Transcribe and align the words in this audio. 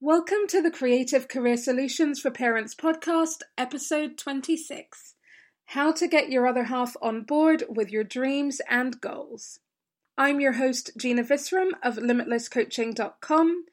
Welcome 0.00 0.46
to 0.50 0.62
the 0.62 0.70
Creative 0.70 1.26
Career 1.26 1.56
Solutions 1.56 2.20
for 2.20 2.30
Parents 2.30 2.72
podcast, 2.72 3.42
episode 3.58 4.16
26 4.16 5.16
How 5.64 5.90
to 5.90 6.06
Get 6.06 6.30
Your 6.30 6.46
Other 6.46 6.62
Half 6.62 6.96
on 7.02 7.22
Board 7.22 7.64
with 7.68 7.90
Your 7.90 8.04
Dreams 8.04 8.60
and 8.70 9.00
Goals. 9.00 9.58
I'm 10.16 10.38
your 10.38 10.52
host, 10.52 10.92
Gina 10.96 11.24
Visram 11.24 11.70
of 11.82 11.96
LimitlessCoaching.com, 11.96 13.64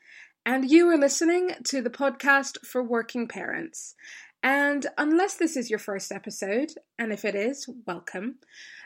and 0.44 0.72
you 0.72 0.90
are 0.90 0.98
listening 0.98 1.52
to 1.66 1.84
the 1.84 1.92
podcast 1.92 2.58
for 2.66 2.82
working 2.82 3.28
parents. 3.28 3.94
And 4.46 4.86
unless 5.00 5.38
this 5.38 5.58
is 5.58 5.72
your 5.72 5.80
first 5.80 6.12
episode, 6.12 6.74
and 7.00 7.12
if 7.12 7.26
it 7.26 7.34
is, 7.34 7.68
welcome, 7.88 8.36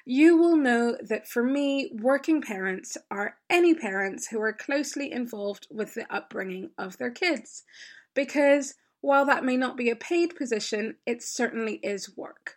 you 0.06 0.38
will 0.38 0.56
know 0.56 0.96
that 1.02 1.28
for 1.28 1.44
me, 1.44 1.92
working 1.94 2.42
parents 2.42 2.98
are 3.12 3.36
any 3.50 3.76
parents 3.76 4.28
who 4.28 4.40
are 4.40 4.54
closely 4.54 5.12
involved 5.12 5.68
with 5.70 5.96
the 5.96 6.06
upbringing 6.10 6.70
of 6.78 6.98
their 6.98 7.12
kids. 7.12 7.66
Because 8.14 8.76
while 9.02 9.26
that 9.26 9.44
may 9.44 9.58
not 9.58 9.76
be 9.76 9.90
a 9.90 9.98
paid 9.98 10.34
position, 10.34 10.96
it 11.06 11.22
certainly 11.22 11.82
is 11.84 12.16
work. 12.16 12.56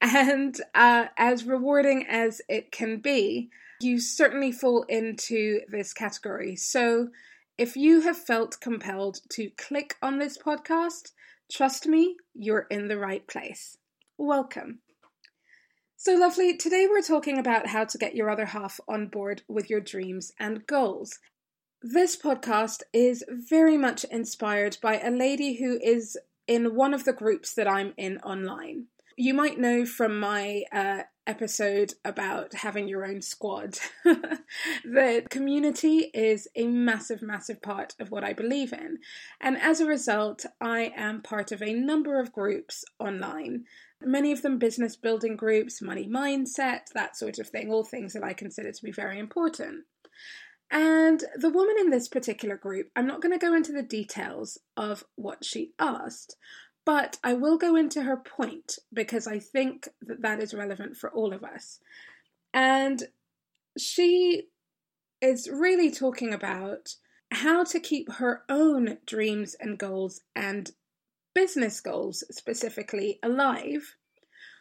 And 0.00 0.60
uh, 0.74 1.06
as 1.16 1.44
rewarding 1.44 2.06
as 2.08 2.42
it 2.48 2.72
can 2.72 2.98
be, 2.98 3.50
you 3.80 4.00
certainly 4.00 4.50
fall 4.50 4.82
into 4.88 5.60
this 5.68 5.92
category. 5.92 6.56
So 6.56 7.10
if 7.56 7.76
you 7.76 8.00
have 8.00 8.18
felt 8.18 8.58
compelled 8.60 9.20
to 9.30 9.50
click 9.50 9.94
on 10.02 10.18
this 10.18 10.36
podcast, 10.36 11.12
trust 11.50 11.86
me, 11.86 12.16
you're 12.34 12.66
in 12.70 12.88
the 12.88 12.98
right 12.98 13.26
place. 13.26 13.76
Welcome. 14.18 14.80
So, 15.96 16.14
lovely, 16.14 16.56
today 16.56 16.86
we're 16.88 17.02
talking 17.02 17.38
about 17.38 17.68
how 17.68 17.84
to 17.84 17.98
get 17.98 18.14
your 18.14 18.30
other 18.30 18.46
half 18.46 18.78
on 18.86 19.08
board 19.08 19.42
with 19.48 19.70
your 19.70 19.80
dreams 19.80 20.32
and 20.38 20.66
goals. 20.66 21.18
This 21.82 22.16
podcast 22.16 22.82
is 22.92 23.24
very 23.28 23.76
much 23.76 24.04
inspired 24.04 24.76
by 24.82 24.98
a 24.98 25.10
lady 25.10 25.54
who 25.56 25.78
is 25.82 26.18
in 26.46 26.74
one 26.74 26.94
of 26.94 27.04
the 27.04 27.12
groups 27.12 27.54
that 27.54 27.68
I'm 27.68 27.94
in 27.96 28.18
online. 28.18 28.86
You 29.16 29.34
might 29.34 29.58
know 29.58 29.86
from 29.86 30.20
my 30.20 30.64
uh, 30.72 31.02
episode 31.26 31.94
about 32.04 32.54
having 32.54 32.86
your 32.86 33.04
own 33.04 33.22
squad 33.22 33.78
that 34.04 35.30
community 35.30 36.10
is 36.12 36.48
a 36.54 36.66
massive, 36.66 37.22
massive 37.22 37.62
part 37.62 37.94
of 37.98 38.10
what 38.10 38.24
I 38.24 38.34
believe 38.34 38.72
in. 38.72 38.98
And 39.40 39.56
as 39.56 39.80
a 39.80 39.86
result, 39.86 40.44
I 40.60 40.92
am 40.94 41.22
part 41.22 41.50
of 41.50 41.62
a 41.62 41.72
number 41.72 42.20
of 42.20 42.32
groups 42.32 42.84
online 42.98 43.64
Many 44.02 44.30
of 44.30 44.42
them 44.42 44.58
business 44.58 44.94
building 44.94 45.36
groups, 45.36 45.80
money 45.80 46.06
mindset, 46.06 46.92
that 46.94 47.16
sort 47.16 47.38
of 47.38 47.48
thing, 47.48 47.70
all 47.70 47.84
things 47.84 48.12
that 48.12 48.22
I 48.22 48.34
consider 48.34 48.70
to 48.70 48.84
be 48.84 48.92
very 48.92 49.18
important. 49.18 49.84
And 50.70 51.24
the 51.36 51.50
woman 51.50 51.76
in 51.78 51.90
this 51.90 52.08
particular 52.08 52.56
group, 52.56 52.90
I'm 52.94 53.06
not 53.06 53.22
going 53.22 53.32
to 53.32 53.44
go 53.44 53.54
into 53.54 53.72
the 53.72 53.82
details 53.82 54.58
of 54.76 55.04
what 55.14 55.44
she 55.44 55.72
asked, 55.78 56.36
but 56.86 57.18
I 57.24 57.34
will 57.34 57.58
go 57.58 57.74
into 57.76 58.02
her 58.02 58.16
point 58.16 58.78
because 58.92 59.26
I 59.26 59.40
think 59.40 59.88
that 60.02 60.22
that 60.22 60.40
is 60.40 60.54
relevant 60.54 60.96
for 60.96 61.10
all 61.10 61.34
of 61.34 61.44
us. 61.44 61.80
And 62.54 63.02
she 63.76 64.44
is 65.20 65.50
really 65.52 65.90
talking 65.90 66.32
about 66.32 66.94
how 67.32 67.64
to 67.64 67.80
keep 67.80 68.12
her 68.12 68.44
own 68.48 68.98
dreams 69.04 69.56
and 69.58 69.76
goals 69.76 70.20
and 70.36 70.70
business 71.34 71.80
goals 71.80 72.22
specifically 72.30 73.18
alive 73.22 73.96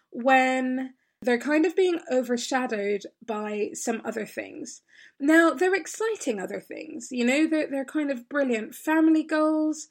when 0.09 0.95
they're 1.21 1.37
kind 1.39 1.65
of 1.65 1.75
being 1.75 1.99
overshadowed 2.11 3.03
by 3.25 3.69
some 3.73 4.01
other 4.03 4.25
things. 4.25 4.81
Now, 5.19 5.51
they're 5.51 5.75
exciting 5.75 6.39
other 6.39 6.59
things, 6.59 7.09
you 7.11 7.23
know, 7.23 7.47
they're, 7.47 7.69
they're 7.69 7.85
kind 7.85 8.09
of 8.09 8.27
brilliant 8.27 8.73
family 8.73 9.23
goals 9.23 9.87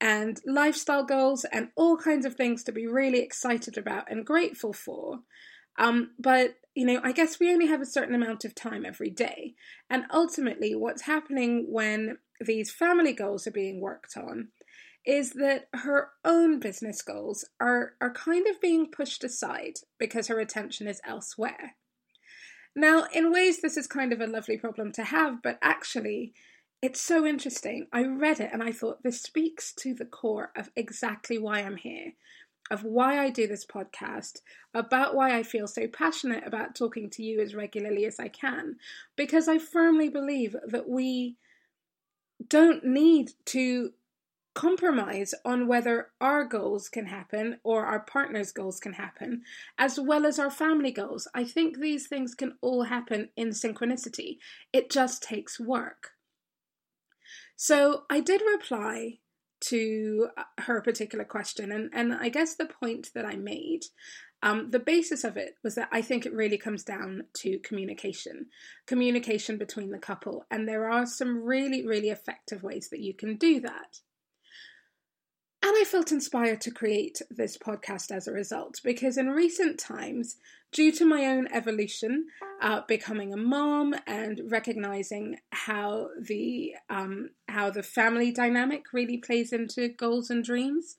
and 0.00 0.40
lifestyle 0.46 1.04
goals 1.04 1.44
and 1.52 1.68
all 1.76 1.96
kinds 1.96 2.26
of 2.26 2.34
things 2.34 2.64
to 2.64 2.72
be 2.72 2.86
really 2.86 3.20
excited 3.20 3.78
about 3.78 4.10
and 4.10 4.26
grateful 4.26 4.72
for. 4.72 5.20
Um, 5.78 6.10
but, 6.18 6.56
you 6.74 6.86
know, 6.86 7.00
I 7.02 7.12
guess 7.12 7.40
we 7.40 7.52
only 7.52 7.66
have 7.66 7.80
a 7.80 7.86
certain 7.86 8.14
amount 8.14 8.44
of 8.44 8.54
time 8.54 8.84
every 8.84 9.10
day. 9.10 9.54
And 9.90 10.04
ultimately, 10.12 10.74
what's 10.74 11.02
happening 11.02 11.66
when 11.68 12.18
these 12.40 12.70
family 12.70 13.12
goals 13.12 13.46
are 13.46 13.52
being 13.52 13.80
worked 13.80 14.16
on 14.16 14.48
is 15.06 15.32
that 15.32 15.68
her 15.74 16.10
own 16.24 16.58
business 16.58 17.02
goals 17.02 17.44
are, 17.60 17.92
are 18.00 18.12
kind 18.12 18.46
of 18.46 18.60
being 18.60 18.90
pushed 18.90 19.22
aside 19.22 19.74
because 19.98 20.28
her 20.28 20.40
attention 20.40 20.88
is 20.88 21.00
elsewhere. 21.06 21.76
Now, 22.74 23.04
in 23.12 23.32
ways, 23.32 23.60
this 23.60 23.76
is 23.76 23.86
kind 23.86 24.12
of 24.12 24.20
a 24.20 24.26
lovely 24.26 24.56
problem 24.56 24.92
to 24.92 25.04
have, 25.04 25.42
but 25.42 25.58
actually, 25.62 26.32
it's 26.82 27.00
so 27.00 27.24
interesting. 27.24 27.86
I 27.92 28.04
read 28.04 28.40
it 28.40 28.50
and 28.52 28.62
I 28.62 28.72
thought 28.72 29.02
this 29.02 29.22
speaks 29.22 29.72
to 29.74 29.94
the 29.94 30.04
core 30.04 30.52
of 30.56 30.70
exactly 30.76 31.38
why 31.38 31.60
I'm 31.60 31.76
here, 31.76 32.12
of 32.70 32.84
why 32.84 33.18
I 33.18 33.30
do 33.30 33.46
this 33.46 33.64
podcast, 33.64 34.40
about 34.74 35.14
why 35.14 35.36
I 35.36 35.42
feel 35.42 35.66
so 35.66 35.86
passionate 35.86 36.46
about 36.46 36.74
talking 36.74 37.08
to 37.10 37.22
you 37.22 37.40
as 37.40 37.54
regularly 37.54 38.04
as 38.04 38.20
I 38.20 38.28
can, 38.28 38.76
because 39.16 39.48
I 39.48 39.58
firmly 39.58 40.08
believe 40.08 40.56
that 40.66 40.88
we 40.88 41.36
don't 42.48 42.84
need 42.84 43.30
to 43.46 43.92
compromise 44.54 45.34
on 45.44 45.66
whether 45.66 46.10
our 46.20 46.44
goals 46.44 46.88
can 46.88 47.06
happen 47.06 47.58
or 47.64 47.86
our 47.86 48.00
partner's 48.00 48.52
goals 48.52 48.78
can 48.78 48.92
happen, 48.92 49.42
as 49.78 49.98
well 49.98 50.24
as 50.24 50.38
our 50.38 50.50
family 50.50 50.92
goals. 50.92 51.26
I 51.34 51.44
think 51.44 51.78
these 51.78 52.06
things 52.06 52.34
can 52.34 52.54
all 52.60 52.84
happen 52.84 53.30
in 53.36 53.48
synchronicity. 53.48 54.38
It 54.72 54.90
just 54.90 55.22
takes 55.22 55.58
work. 55.58 56.10
So 57.56 58.04
I 58.10 58.20
did 58.20 58.42
reply 58.42 59.18
to 59.68 60.28
uh, 60.36 60.42
her 60.62 60.80
particular 60.80 61.24
question, 61.24 61.72
and, 61.72 61.90
and 61.92 62.12
I 62.12 62.28
guess 62.28 62.54
the 62.54 62.66
point 62.66 63.10
that 63.14 63.24
I 63.24 63.36
made. 63.36 63.84
Um, 64.42 64.70
the 64.70 64.78
basis 64.78 65.24
of 65.24 65.38
it 65.38 65.54
was 65.62 65.74
that 65.76 65.88
I 65.90 66.02
think 66.02 66.26
it 66.26 66.34
really 66.34 66.58
comes 66.58 66.84
down 66.84 67.22
to 67.38 67.58
communication, 67.60 68.46
communication 68.86 69.56
between 69.56 69.90
the 69.90 69.98
couple, 69.98 70.44
and 70.50 70.68
there 70.68 70.90
are 70.90 71.06
some 71.06 71.42
really, 71.42 71.86
really 71.86 72.10
effective 72.10 72.62
ways 72.62 72.90
that 72.90 73.00
you 73.00 73.14
can 73.14 73.36
do 73.36 73.60
that. 73.60 74.00
And 75.62 75.72
I 75.80 75.84
felt 75.84 76.12
inspired 76.12 76.60
to 76.62 76.70
create 76.70 77.22
this 77.30 77.56
podcast 77.56 78.14
as 78.14 78.28
a 78.28 78.32
result 78.32 78.80
because 78.84 79.16
in 79.16 79.28
recent 79.28 79.78
times, 79.78 80.36
due 80.74 80.90
to 80.90 81.06
my 81.06 81.24
own 81.24 81.46
evolution, 81.52 82.26
uh, 82.60 82.82
becoming 82.86 83.32
a 83.32 83.36
mom 83.36 83.94
and 84.06 84.40
recognizing 84.48 85.38
how 85.50 86.08
the 86.20 86.74
um, 86.90 87.30
how 87.48 87.70
the 87.70 87.82
family 87.82 88.32
dynamic 88.32 88.92
really 88.92 89.16
plays 89.16 89.52
into 89.52 89.88
goals 89.88 90.28
and 90.28 90.44
dreams, 90.44 90.96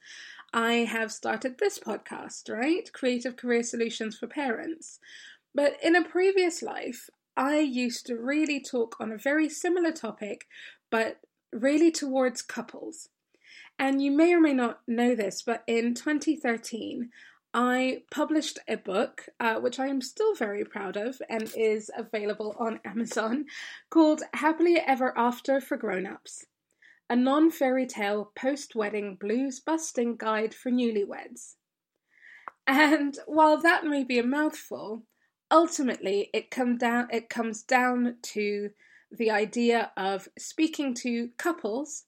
I 0.53 0.85
have 0.85 1.11
started 1.11 1.57
this 1.57 1.77
podcast, 1.77 2.49
right? 2.49 2.91
Creative 2.93 3.35
Career 3.35 3.61
Solutions 3.61 4.17
for 4.17 4.27
Parents. 4.27 4.99
But 5.53 5.77
in 5.83 5.95
a 5.95 6.03
previous 6.03 6.63
life, 6.63 7.09
I 7.35 7.59
used 7.59 8.05
to 8.07 8.15
really 8.15 8.61
talk 8.61 8.95
on 8.99 9.11
a 9.11 9.17
very 9.17 9.49
similar 9.49 9.91
topic, 9.91 10.47
but 10.89 11.19
really 11.51 11.91
towards 11.91 12.41
couples. 12.41 13.09
And 13.77 14.01
you 14.01 14.11
may 14.11 14.33
or 14.33 14.39
may 14.39 14.53
not 14.53 14.79
know 14.87 15.15
this, 15.15 15.41
but 15.41 15.63
in 15.67 15.93
2013, 15.93 17.09
I 17.57 18.03
published 18.11 18.59
a 18.67 18.75
book, 18.75 19.29
uh, 19.39 19.61
which 19.61 19.79
I 19.79 19.87
am 19.87 20.01
still 20.01 20.35
very 20.35 20.65
proud 20.65 20.97
of 20.97 21.21
and 21.29 21.49
is 21.55 21.89
available 21.97 22.53
on 22.59 22.81
Amazon, 22.83 23.45
called 23.89 24.23
Happily 24.33 24.75
Ever 24.85 25.17
After 25.17 25.61
for 25.61 25.77
Grown-Ups, 25.77 26.43
a 27.09 27.15
non-fairy 27.15 27.87
tale 27.87 28.33
post-wedding 28.35 29.15
blues 29.15 29.61
busting 29.61 30.17
guide 30.17 30.53
for 30.53 30.69
newlyweds. 30.69 31.53
And 32.67 33.17
while 33.25 33.61
that 33.61 33.85
may 33.85 34.03
be 34.03 34.19
a 34.19 34.23
mouthful, 34.23 35.03
ultimately 35.49 36.29
it 36.33 36.51
come 36.51 36.77
down 36.77 37.07
it 37.09 37.29
comes 37.29 37.63
down 37.63 38.17
to 38.21 38.71
the 39.09 39.31
idea 39.31 39.93
of 39.95 40.27
speaking 40.37 40.93
to 40.95 41.29
couples 41.37 42.03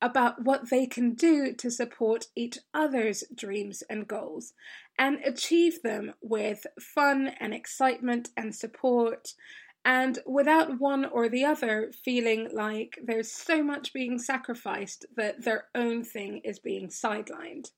about 0.00 0.44
what 0.44 0.70
they 0.70 0.86
can 0.86 1.14
do 1.14 1.52
to 1.54 1.70
support 1.70 2.26
each 2.36 2.58
other's 2.72 3.24
dreams 3.34 3.82
and 3.90 4.06
goals 4.06 4.52
and 4.98 5.18
achieve 5.24 5.82
them 5.82 6.14
with 6.22 6.66
fun 6.80 7.32
and 7.40 7.52
excitement 7.52 8.28
and 8.36 8.54
support 8.54 9.34
and 9.84 10.18
without 10.26 10.78
one 10.80 11.04
or 11.04 11.28
the 11.28 11.44
other 11.44 11.90
feeling 12.04 12.48
like 12.52 12.98
there's 13.02 13.32
so 13.32 13.62
much 13.62 13.92
being 13.92 14.18
sacrificed 14.18 15.06
that 15.16 15.42
their 15.44 15.68
own 15.74 16.04
thing 16.04 16.40
is 16.44 16.58
being 16.58 16.88
sidelined. 16.88 17.70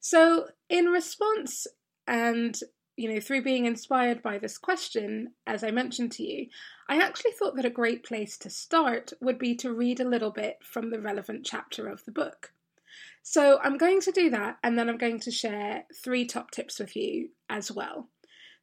So, 0.00 0.48
in 0.68 0.86
response 0.86 1.66
and 2.08 2.58
you 2.96 3.12
know, 3.12 3.20
through 3.20 3.42
being 3.42 3.66
inspired 3.66 4.22
by 4.22 4.38
this 4.38 4.58
question, 4.58 5.32
as 5.46 5.64
I 5.64 5.70
mentioned 5.70 6.12
to 6.12 6.22
you, 6.22 6.48
I 6.88 6.96
actually 6.96 7.32
thought 7.32 7.56
that 7.56 7.64
a 7.64 7.70
great 7.70 8.04
place 8.04 8.36
to 8.38 8.50
start 8.50 9.12
would 9.20 9.38
be 9.38 9.54
to 9.56 9.72
read 9.72 10.00
a 10.00 10.08
little 10.08 10.30
bit 10.30 10.58
from 10.62 10.90
the 10.90 11.00
relevant 11.00 11.44
chapter 11.44 11.88
of 11.88 12.04
the 12.04 12.12
book. 12.12 12.52
So 13.22 13.58
I'm 13.62 13.78
going 13.78 14.00
to 14.02 14.12
do 14.12 14.30
that, 14.30 14.58
and 14.62 14.78
then 14.78 14.88
I'm 14.88 14.98
going 14.98 15.20
to 15.20 15.30
share 15.30 15.84
three 15.94 16.26
top 16.26 16.50
tips 16.50 16.78
with 16.78 16.96
you 16.96 17.30
as 17.48 17.70
well. 17.70 18.08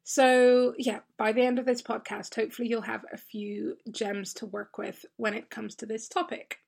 So, 0.04 0.74
yeah, 0.78 1.00
by 1.16 1.32
the 1.32 1.42
end 1.42 1.58
of 1.58 1.66
this 1.66 1.82
podcast, 1.82 2.34
hopefully 2.34 2.68
you'll 2.68 2.82
have 2.82 3.04
a 3.12 3.18
few 3.18 3.76
gems 3.90 4.32
to 4.34 4.46
work 4.46 4.78
with 4.78 5.04
when 5.16 5.34
it 5.34 5.50
comes 5.50 5.74
to 5.76 5.86
this 5.86 6.08
topic. 6.08 6.58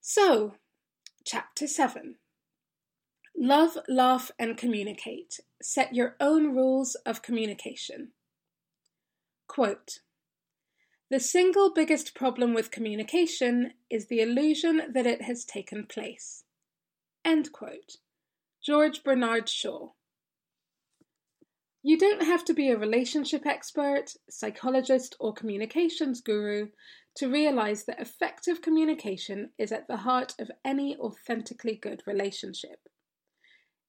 So, 0.00 0.54
Chapter 1.30 1.66
7 1.66 2.14
Love, 3.40 3.78
Laugh, 3.88 4.32
and 4.36 4.56
Communicate. 4.56 5.38
Set 5.62 5.94
your 5.94 6.16
own 6.18 6.56
rules 6.56 6.96
of 7.06 7.22
communication. 7.22 8.08
Quote 9.46 10.00
The 11.08 11.20
single 11.20 11.72
biggest 11.72 12.16
problem 12.16 12.52
with 12.52 12.72
communication 12.72 13.74
is 13.88 14.08
the 14.08 14.20
illusion 14.20 14.82
that 14.92 15.06
it 15.06 15.22
has 15.22 15.44
taken 15.44 15.86
place. 15.86 16.42
End 17.24 17.52
quote. 17.52 17.98
George 18.60 19.04
Bernard 19.04 19.48
Shaw. 19.48 19.90
You 21.84 21.96
don't 21.96 22.24
have 22.24 22.44
to 22.46 22.54
be 22.54 22.70
a 22.70 22.76
relationship 22.76 23.46
expert, 23.46 24.14
psychologist, 24.28 25.14
or 25.20 25.32
communications 25.32 26.20
guru 26.20 26.70
to 27.14 27.28
realize 27.28 27.84
that 27.84 28.00
effective 28.00 28.62
communication 28.62 29.50
is 29.58 29.70
at 29.70 29.86
the 29.86 29.98
heart 29.98 30.34
of 30.40 30.50
any 30.64 30.96
authentically 30.96 31.76
good 31.76 32.02
relationship. 32.04 32.80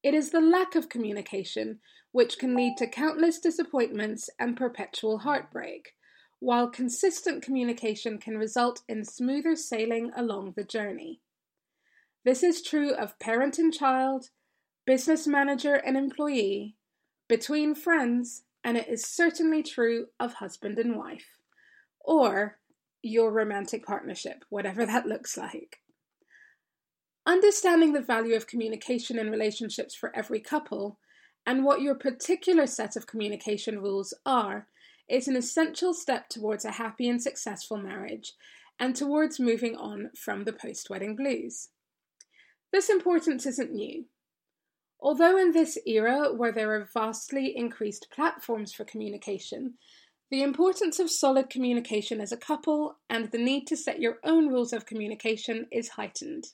It 0.02 0.14
is 0.14 0.30
the 0.30 0.40
lack 0.40 0.74
of 0.74 0.88
communication 0.88 1.80
which 2.12 2.38
can 2.38 2.56
lead 2.56 2.76
to 2.78 2.86
countless 2.86 3.38
disappointments 3.38 4.30
and 4.38 4.56
perpetual 4.56 5.18
heartbreak, 5.18 5.94
while 6.38 6.70
consistent 6.70 7.42
communication 7.42 8.18
can 8.18 8.38
result 8.38 8.82
in 8.88 9.04
smoother 9.04 9.54
sailing 9.54 10.10
along 10.16 10.54
the 10.56 10.64
journey. 10.64 11.20
This 12.24 12.42
is 12.42 12.62
true 12.62 12.92
of 12.94 13.18
parent 13.18 13.58
and 13.58 13.72
child, 13.72 14.30
business 14.86 15.26
manager 15.26 15.74
and 15.74 15.96
employee, 15.96 16.76
between 17.28 17.74
friends, 17.74 18.42
and 18.64 18.76
it 18.76 18.88
is 18.88 19.04
certainly 19.04 19.62
true 19.62 20.06
of 20.18 20.34
husband 20.34 20.78
and 20.78 20.96
wife, 20.96 21.38
or 22.00 22.58
your 23.02 23.32
romantic 23.32 23.86
partnership, 23.86 24.44
whatever 24.48 24.84
that 24.84 25.06
looks 25.06 25.36
like. 25.36 25.78
Understanding 27.26 27.92
the 27.92 28.00
value 28.00 28.34
of 28.34 28.46
communication 28.46 29.18
in 29.18 29.30
relationships 29.30 29.94
for 29.94 30.14
every 30.16 30.40
couple 30.40 30.98
and 31.46 31.64
what 31.64 31.82
your 31.82 31.94
particular 31.94 32.66
set 32.66 32.96
of 32.96 33.06
communication 33.06 33.80
rules 33.80 34.14
are 34.24 34.66
is 35.08 35.28
an 35.28 35.36
essential 35.36 35.92
step 35.92 36.28
towards 36.28 36.64
a 36.64 36.72
happy 36.72 37.08
and 37.08 37.22
successful 37.22 37.76
marriage 37.76 38.32
and 38.78 38.96
towards 38.96 39.38
moving 39.38 39.76
on 39.76 40.10
from 40.16 40.44
the 40.44 40.52
post 40.52 40.88
wedding 40.88 41.14
blues. 41.14 41.68
This 42.72 42.88
importance 42.88 43.44
isn't 43.44 43.72
new. 43.72 44.06
Although 45.00 45.36
in 45.36 45.52
this 45.52 45.78
era 45.86 46.32
where 46.32 46.52
there 46.52 46.72
are 46.74 46.88
vastly 46.92 47.54
increased 47.56 48.08
platforms 48.14 48.72
for 48.72 48.84
communication, 48.84 49.74
the 50.30 50.42
importance 50.42 50.98
of 50.98 51.10
solid 51.10 51.50
communication 51.50 52.20
as 52.20 52.32
a 52.32 52.36
couple 52.36 52.96
and 53.08 53.30
the 53.30 53.38
need 53.38 53.66
to 53.66 53.76
set 53.76 54.00
your 54.00 54.18
own 54.22 54.48
rules 54.48 54.72
of 54.72 54.86
communication 54.86 55.66
is 55.72 55.88
heightened. 55.90 56.52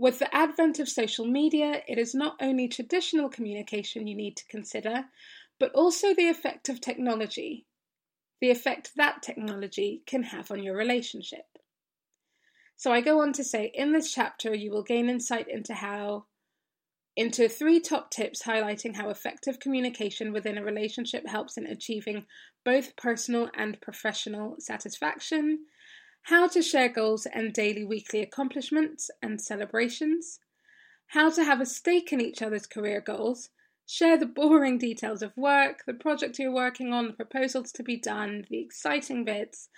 With 0.00 0.18
the 0.18 0.34
advent 0.34 0.78
of 0.78 0.88
social 0.88 1.26
media, 1.26 1.82
it 1.86 1.98
is 1.98 2.14
not 2.14 2.36
only 2.40 2.68
traditional 2.68 3.28
communication 3.28 4.06
you 4.06 4.16
need 4.16 4.34
to 4.38 4.46
consider, 4.46 5.04
but 5.58 5.72
also 5.74 6.14
the 6.14 6.30
effect 6.30 6.70
of 6.70 6.80
technology, 6.80 7.66
the 8.40 8.50
effect 8.50 8.92
that 8.96 9.22
technology 9.22 10.02
can 10.06 10.22
have 10.22 10.50
on 10.50 10.62
your 10.62 10.74
relationship. 10.74 11.44
So 12.78 12.90
I 12.90 13.02
go 13.02 13.20
on 13.20 13.34
to 13.34 13.44
say 13.44 13.70
in 13.74 13.92
this 13.92 14.10
chapter, 14.10 14.54
you 14.54 14.70
will 14.70 14.82
gain 14.82 15.10
insight 15.10 15.48
into 15.50 15.74
how 15.74 16.24
into 17.14 17.46
three 17.46 17.78
top 17.78 18.10
tips 18.10 18.44
highlighting 18.44 18.96
how 18.96 19.10
effective 19.10 19.60
communication 19.60 20.32
within 20.32 20.56
a 20.56 20.64
relationship 20.64 21.26
helps 21.26 21.58
in 21.58 21.66
achieving 21.66 22.24
both 22.64 22.96
personal 22.96 23.50
and 23.54 23.78
professional 23.82 24.56
satisfaction, 24.60 25.66
how 26.22 26.46
to 26.48 26.62
share 26.62 26.88
goals 26.88 27.26
and 27.26 27.52
daily 27.52 27.84
weekly 27.84 28.20
accomplishments 28.20 29.10
and 29.22 29.40
celebrations, 29.40 30.40
how 31.08 31.30
to 31.30 31.44
have 31.44 31.60
a 31.60 31.66
stake 31.66 32.12
in 32.12 32.20
each 32.20 32.42
other's 32.42 32.66
career 32.66 33.00
goals, 33.00 33.50
share 33.86 34.16
the 34.16 34.26
boring 34.26 34.78
details 34.78 35.22
of 35.22 35.36
work, 35.36 35.82
the 35.86 35.94
project 35.94 36.38
you're 36.38 36.52
working 36.52 36.92
on, 36.92 37.08
the 37.08 37.12
proposals 37.12 37.72
to 37.72 37.82
be 37.82 37.96
done, 37.96 38.44
the 38.48 38.60
exciting 38.60 39.24
bits, 39.24 39.68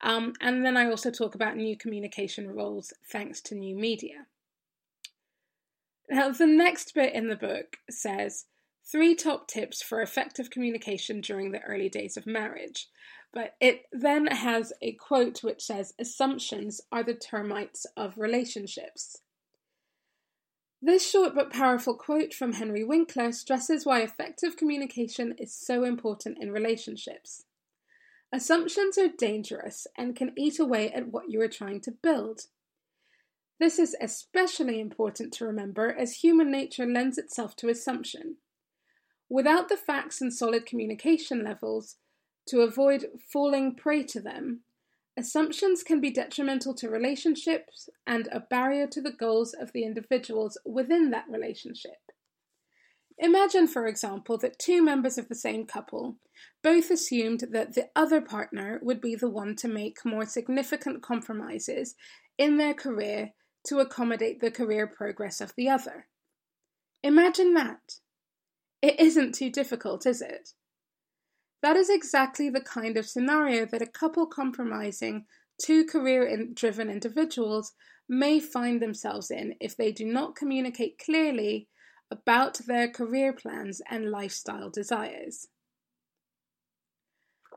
um, 0.00 0.34
and 0.40 0.64
then 0.64 0.76
I 0.76 0.88
also 0.88 1.10
talk 1.10 1.34
about 1.34 1.56
new 1.56 1.76
communication 1.76 2.50
roles 2.50 2.92
thanks 3.10 3.40
to 3.42 3.54
new 3.54 3.76
media. 3.76 4.26
Now, 6.08 6.30
the 6.30 6.46
next 6.46 6.94
bit 6.94 7.14
in 7.14 7.28
the 7.28 7.36
book 7.36 7.78
says 7.90 8.46
three 8.90 9.14
top 9.14 9.48
tips 9.48 9.82
for 9.82 10.00
effective 10.00 10.50
communication 10.50 11.20
during 11.20 11.52
the 11.52 11.62
early 11.62 11.88
days 11.88 12.16
of 12.16 12.26
marriage. 12.26 12.88
But 13.32 13.54
it 13.60 13.82
then 13.92 14.26
has 14.26 14.72
a 14.80 14.92
quote 14.92 15.42
which 15.42 15.62
says, 15.62 15.92
Assumptions 15.98 16.80
are 16.90 17.02
the 17.02 17.14
termites 17.14 17.86
of 17.96 18.16
relationships. 18.16 19.18
This 20.80 21.08
short 21.10 21.34
but 21.34 21.52
powerful 21.52 21.94
quote 21.94 22.32
from 22.32 22.52
Henry 22.52 22.84
Winkler 22.84 23.32
stresses 23.32 23.84
why 23.84 24.00
effective 24.00 24.56
communication 24.56 25.34
is 25.36 25.52
so 25.52 25.84
important 25.84 26.38
in 26.40 26.52
relationships. 26.52 27.44
Assumptions 28.32 28.96
are 28.96 29.08
dangerous 29.08 29.86
and 29.96 30.14
can 30.14 30.32
eat 30.36 30.58
away 30.58 30.90
at 30.92 31.08
what 31.08 31.30
you 31.30 31.40
are 31.40 31.48
trying 31.48 31.80
to 31.82 31.90
build. 31.90 32.42
This 33.58 33.78
is 33.78 33.96
especially 34.00 34.78
important 34.78 35.32
to 35.34 35.46
remember 35.46 35.90
as 35.90 36.16
human 36.16 36.50
nature 36.50 36.86
lends 36.86 37.18
itself 37.18 37.56
to 37.56 37.68
assumption. 37.68 38.36
Without 39.28 39.68
the 39.68 39.76
facts 39.76 40.20
and 40.20 40.32
solid 40.32 40.64
communication 40.66 41.44
levels, 41.44 41.96
to 42.46 42.62
avoid 42.62 43.06
falling 43.30 43.74
prey 43.74 44.02
to 44.02 44.20
them, 44.20 44.60
assumptions 45.18 45.82
can 45.82 46.00
be 46.00 46.10
detrimental 46.10 46.74
to 46.74 46.88
relationships 46.88 47.90
and 48.06 48.28
a 48.32 48.40
barrier 48.40 48.86
to 48.86 49.02
the 49.02 49.12
goals 49.12 49.52
of 49.52 49.72
the 49.72 49.84
individuals 49.84 50.56
within 50.64 51.10
that 51.10 51.26
relationship. 51.28 51.98
Imagine, 53.18 53.66
for 53.66 53.86
example, 53.86 54.38
that 54.38 54.58
two 54.58 54.82
members 54.82 55.18
of 55.18 55.28
the 55.28 55.34
same 55.34 55.66
couple 55.66 56.16
both 56.62 56.90
assumed 56.90 57.44
that 57.50 57.74
the 57.74 57.88
other 57.96 58.20
partner 58.20 58.78
would 58.80 59.00
be 59.00 59.16
the 59.16 59.28
one 59.28 59.56
to 59.56 59.68
make 59.68 60.04
more 60.04 60.24
significant 60.24 61.02
compromises 61.02 61.96
in 62.38 62.56
their 62.56 62.74
career 62.74 63.32
to 63.66 63.80
accommodate 63.80 64.40
the 64.40 64.52
career 64.52 64.86
progress 64.86 65.40
of 65.40 65.52
the 65.56 65.68
other. 65.68 66.06
Imagine 67.02 67.54
that. 67.54 67.96
It 68.80 69.00
isn't 69.00 69.34
too 69.34 69.50
difficult, 69.50 70.06
is 70.06 70.22
it? 70.22 70.50
That 71.62 71.76
is 71.76 71.90
exactly 71.90 72.50
the 72.50 72.60
kind 72.60 72.96
of 72.96 73.08
scenario 73.08 73.66
that 73.66 73.82
a 73.82 73.86
couple 73.86 74.26
compromising 74.26 75.26
two 75.60 75.84
career 75.84 76.46
driven 76.54 76.88
individuals 76.88 77.72
may 78.08 78.38
find 78.38 78.80
themselves 78.80 79.30
in 79.30 79.54
if 79.60 79.76
they 79.76 79.90
do 79.92 80.04
not 80.06 80.36
communicate 80.36 80.98
clearly 80.98 81.68
about 82.10 82.58
their 82.66 82.88
career 82.88 83.32
plans 83.32 83.82
and 83.90 84.10
lifestyle 84.10 84.70
desires. 84.70 85.48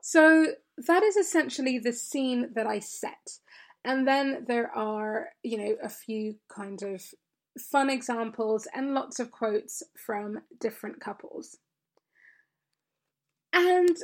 So, 0.02 0.56
that 0.88 1.04
is 1.04 1.16
essentially 1.16 1.78
the 1.78 1.94
scene 1.94 2.50
that 2.56 2.66
I 2.66 2.80
set. 2.80 3.38
And 3.86 4.08
then 4.08 4.46
there 4.48 4.76
are, 4.76 5.30
you 5.44 5.58
know, 5.58 5.76
a 5.82 5.90
few 5.90 6.36
kind 6.50 6.82
of 6.82 7.04
fun 7.60 7.90
examples 7.90 8.68
and 8.74 8.94
lots 8.94 9.20
of 9.20 9.32
quotes 9.32 9.84
from 9.96 10.40
different 10.60 11.00
couples. 11.00 11.58
And 13.54 13.98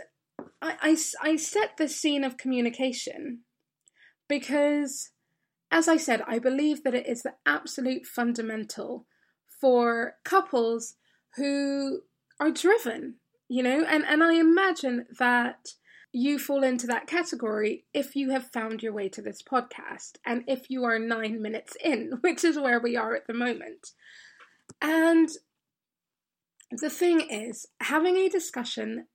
I, 0.61 0.75
I, 0.81 0.97
I 1.21 1.35
set 1.35 1.77
the 1.77 1.87
scene 1.87 2.23
of 2.23 2.37
communication 2.37 3.41
because, 4.27 5.11
as 5.71 5.87
I 5.87 5.97
said, 5.97 6.21
I 6.27 6.39
believe 6.39 6.83
that 6.83 6.93
it 6.93 7.07
is 7.07 7.23
the 7.23 7.35
absolute 7.45 8.05
fundamental 8.05 9.05
for 9.61 10.15
couples 10.23 10.95
who 11.35 12.01
are 12.39 12.51
driven, 12.51 13.15
you 13.47 13.63
know, 13.63 13.85
and, 13.87 14.03
and 14.05 14.23
I 14.23 14.33
imagine 14.33 15.05
that 15.17 15.69
you 16.17 16.39
fall 16.39 16.63
into 16.63 16.87
that 16.87 17.05
category 17.05 17.85
if 17.93 18.15
you 18.15 18.31
have 18.31 18.51
found 18.51 18.81
your 18.81 18.91
way 18.91 19.07
to 19.07 19.21
this 19.21 19.43
podcast 19.43 20.13
and 20.25 20.43
if 20.47 20.67
you 20.67 20.83
are 20.83 20.97
nine 20.97 21.39
minutes 21.39 21.77
in, 21.83 22.13
which 22.21 22.43
is 22.43 22.57
where 22.57 22.79
we 22.79 22.97
are 22.97 23.15
at 23.15 23.27
the 23.27 23.35
moment. 23.35 23.91
And 24.81 25.29
the 26.71 26.89
thing 26.89 27.21
is, 27.21 27.67
having 27.81 28.17
a 28.17 28.29
discussion 28.29 29.05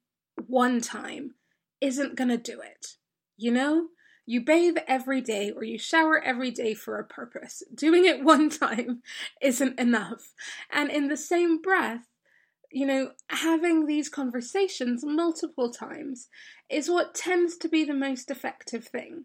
one 0.47 0.80
time 0.80 1.35
isn't 1.80 2.14
going 2.14 2.30
to 2.30 2.38
do 2.38 2.61
it. 2.61 2.97
You 3.37 3.50
know? 3.50 3.88
You 4.25 4.44
bathe 4.44 4.76
every 4.87 5.21
day 5.21 5.50
or 5.50 5.64
you 5.64 5.78
shower 5.78 6.23
every 6.23 6.52
day 6.52 6.75
for 6.75 6.99
a 6.99 7.04
purpose. 7.04 7.64
Doing 7.75 8.04
it 8.04 8.23
one 8.25 8.49
time 8.49 9.02
isn't 9.40 9.80
enough. 9.80 10.35
And 10.71 10.88
in 10.88 11.09
the 11.09 11.16
same 11.16 11.61
breath, 11.61 12.06
you 12.73 12.87
know, 12.87 13.12
having 13.29 13.87
these 13.87 14.09
conversations 14.09 15.05
multiple 15.05 15.71
times 15.71 16.29
is 16.71 16.91
what 16.91 17.14
tends 17.14 17.57
to 17.59 17.69
be 17.69 17.85
the 17.85 17.95
most 17.95 18.31
effective 18.31 18.87
thing. 18.87 19.25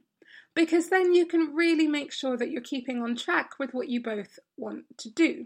Because 0.55 0.89
then 0.89 1.13
you 1.13 1.25
can 1.25 1.53
really 1.53 1.87
make 1.87 2.11
sure 2.11 2.35
that 2.37 2.49
you're 2.49 2.61
keeping 2.61 3.01
on 3.01 3.15
track 3.15 3.51
with 3.59 3.73
what 3.73 3.89
you 3.89 4.01
both 4.01 4.39
want 4.57 4.85
to 4.97 5.09
do. 5.09 5.45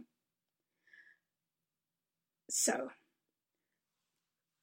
So, 2.50 2.89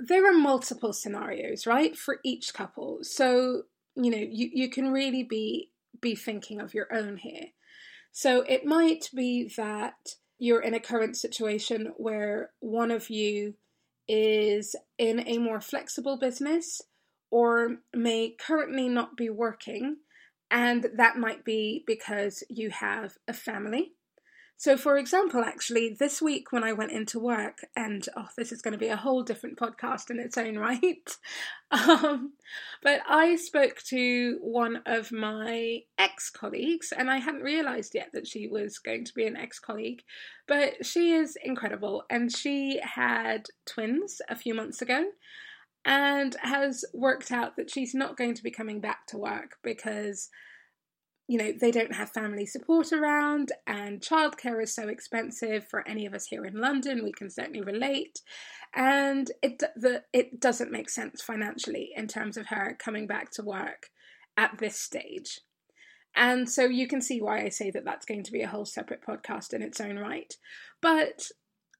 there 0.01 0.31
are 0.31 0.37
multiple 0.37 0.93
scenarios, 0.93 1.67
right, 1.67 1.97
for 1.97 2.19
each 2.25 2.55
couple. 2.55 3.01
So, 3.03 3.63
you 3.95 4.11
know, 4.11 4.19
you, 4.31 4.51
you 4.53 4.71
can 4.71 4.93
really 4.93 5.23
be 5.23 5.71
be 6.01 6.15
thinking 6.15 6.61
of 6.61 6.75
your 6.75 6.87
own 6.93 7.17
here. 7.17 7.47
So 8.13 8.43
it 8.43 8.65
might 8.65 9.11
be 9.15 9.53
that 9.57 10.15
you're 10.39 10.61
in 10.61 10.75
a 10.75 10.81
current 10.81 11.17
situation 11.17 11.93
where 11.97 12.51
one 12.61 12.91
of 12.91 13.11
you 13.11 13.55
is 14.07 14.75
in 14.97 15.27
a 15.27 15.39
more 15.39 15.61
flexible 15.61 16.17
business 16.17 16.81
or 17.31 17.79
may 17.95 18.35
currently 18.39 18.89
not 18.89 19.17
be 19.17 19.29
working, 19.29 19.97
and 20.51 20.87
that 20.97 21.19
might 21.19 21.45
be 21.45 21.85
because 21.87 22.43
you 22.49 22.71
have 22.71 23.15
a 23.27 23.33
family 23.33 23.93
so, 24.61 24.77
for 24.77 24.99
example, 24.99 25.45
actually, 25.45 25.95
this 26.01 26.21
week 26.21 26.51
when 26.51 26.65
I 26.65 26.73
went 26.73 26.91
into 26.91 27.21
work, 27.21 27.65
and 27.77 28.05
oh, 28.17 28.27
this 28.37 28.51
is 28.51 28.61
going 28.61 28.73
to 28.73 28.79
be 28.79 28.89
a 28.89 28.97
whole 28.97 29.23
different 29.23 29.57
podcast 29.57 30.11
in 30.11 30.19
its 30.19 30.37
own 30.37 30.59
right, 30.59 31.17
um, 31.71 32.33
but 32.83 33.01
I 33.09 33.37
spoke 33.37 33.77
to 33.91 34.37
one 34.43 34.83
of 34.85 35.13
my 35.13 35.83
ex 35.97 36.29
colleagues, 36.29 36.93
and 36.93 37.09
I 37.09 37.19
hadn't 37.19 37.43
realized 37.43 37.95
yet 37.95 38.09
that 38.15 38.27
she 38.27 38.49
was 38.49 38.81
going 38.81 39.05
to 39.05 39.15
be 39.15 39.29
an 39.29 39.37
ex 39.37 39.61
colleague, 39.61 40.03
but 40.49 40.85
she 40.85 41.13
is 41.13 41.39
incredible, 41.41 42.03
and 42.11 42.35
she 42.35 42.81
had 42.83 43.47
twins 43.65 44.21
a 44.29 44.35
few 44.35 44.55
months 44.55 44.83
ago. 44.83 45.05
And 45.85 46.37
has 46.43 46.85
worked 46.93 47.31
out 47.31 47.57
that 47.57 47.71
she's 47.71 47.95
not 47.95 48.17
going 48.19 48.35
to 48.35 48.43
be 48.43 48.51
coming 48.51 48.81
back 48.81 49.07
to 49.07 49.17
work 49.17 49.57
because 49.63 50.29
you 51.29 51.37
know, 51.37 51.53
they 51.53 51.71
don't 51.71 51.95
have 51.95 52.11
family 52.11 52.47
support 52.47 52.93
around, 52.93 53.53
and 53.67 54.01
childcare 54.01 54.63
is 54.63 54.75
so 54.75 54.89
expensive 54.89 55.69
for 55.69 55.87
any 55.87 56.07
of 56.07 56.15
us 56.15 56.27
here 56.27 56.45
in 56.45 56.55
London. 56.55 57.05
We 57.05 57.13
can 57.13 57.31
certainly 57.31 57.61
relate, 57.61 58.23
and 58.75 59.31
it 59.43 59.63
the 59.77 60.05
it 60.13 60.41
doesn't 60.41 60.73
make 60.73 60.89
sense 60.89 61.23
financially 61.23 61.91
in 61.95 62.09
terms 62.09 62.39
of 62.39 62.47
her 62.47 62.77
coming 62.79 63.07
back 63.07 63.31
to 63.33 63.43
work 63.43 63.91
at 64.39 64.59
this 64.59 64.81
stage. 64.81 65.41
And 66.17 66.51
so 66.51 66.65
you 66.65 66.89
can 66.89 67.03
see 67.03 67.21
why 67.21 67.43
I 67.43 67.51
say 67.51 67.71
that 67.71 67.85
that's 67.85 68.07
going 68.07 68.25
to 68.25 68.33
be 68.33 68.43
a 68.43 68.49
whole 68.49 68.65
separate 68.65 69.03
podcast 69.07 69.53
in 69.53 69.63
its 69.63 69.81
own 69.81 69.99
right. 69.99 70.35
But 70.81 71.31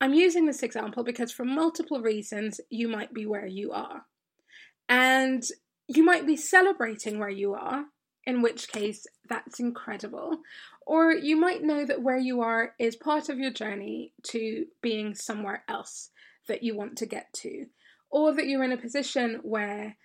I'm 0.01 0.15
using 0.15 0.47
this 0.47 0.63
example 0.63 1.03
because, 1.05 1.33
for 1.33 1.45
multiple 1.45 2.01
reasons, 2.03 2.61
you 2.69 2.87
might 2.87 3.15
be 3.15 3.25
where 3.25 3.47
you 3.47 3.73
are. 3.73 4.03
And 4.89 5.43
you 5.89 6.05
might 6.05 6.27
be 6.27 6.37
celebrating 6.37 7.19
where 7.19 7.31
you 7.31 7.55
are, 7.55 7.87
in 8.29 8.43
which 8.43 8.69
case 8.69 9.07
that's 9.27 9.59
incredible. 9.59 10.43
Or 10.87 11.13
you 11.13 11.35
might 11.35 11.63
know 11.63 11.87
that 11.87 12.03
where 12.03 12.19
you 12.19 12.43
are 12.43 12.75
is 12.79 12.95
part 12.95 13.31
of 13.31 13.39
your 13.39 13.51
journey 13.51 14.13
to 14.25 14.67
being 14.83 15.15
somewhere 15.15 15.65
else 15.67 16.11
that 16.47 16.63
you 16.63 16.77
want 16.77 16.99
to 16.99 17.07
get 17.07 17.33
to. 17.39 17.67
Or 18.11 18.35
that 18.35 18.47
you're 18.47 18.63
in 18.63 18.73
a 18.73 18.77
position 18.77 19.41
where, 19.43 19.97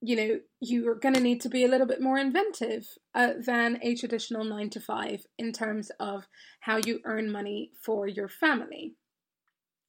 you 0.00 0.16
know, 0.16 0.40
you're 0.60 0.94
going 0.94 1.14
to 1.14 1.20
need 1.20 1.42
to 1.42 1.50
be 1.50 1.62
a 1.62 1.68
little 1.68 1.86
bit 1.86 2.00
more 2.00 2.16
inventive 2.16 2.88
uh, 3.14 3.34
than 3.38 3.78
a 3.82 3.94
traditional 3.94 4.42
nine 4.42 4.70
to 4.70 4.80
five 4.80 5.26
in 5.38 5.52
terms 5.52 5.90
of 6.00 6.26
how 6.60 6.78
you 6.78 7.00
earn 7.04 7.30
money 7.30 7.72
for 7.82 8.08
your 8.08 8.28
family. 8.28 8.94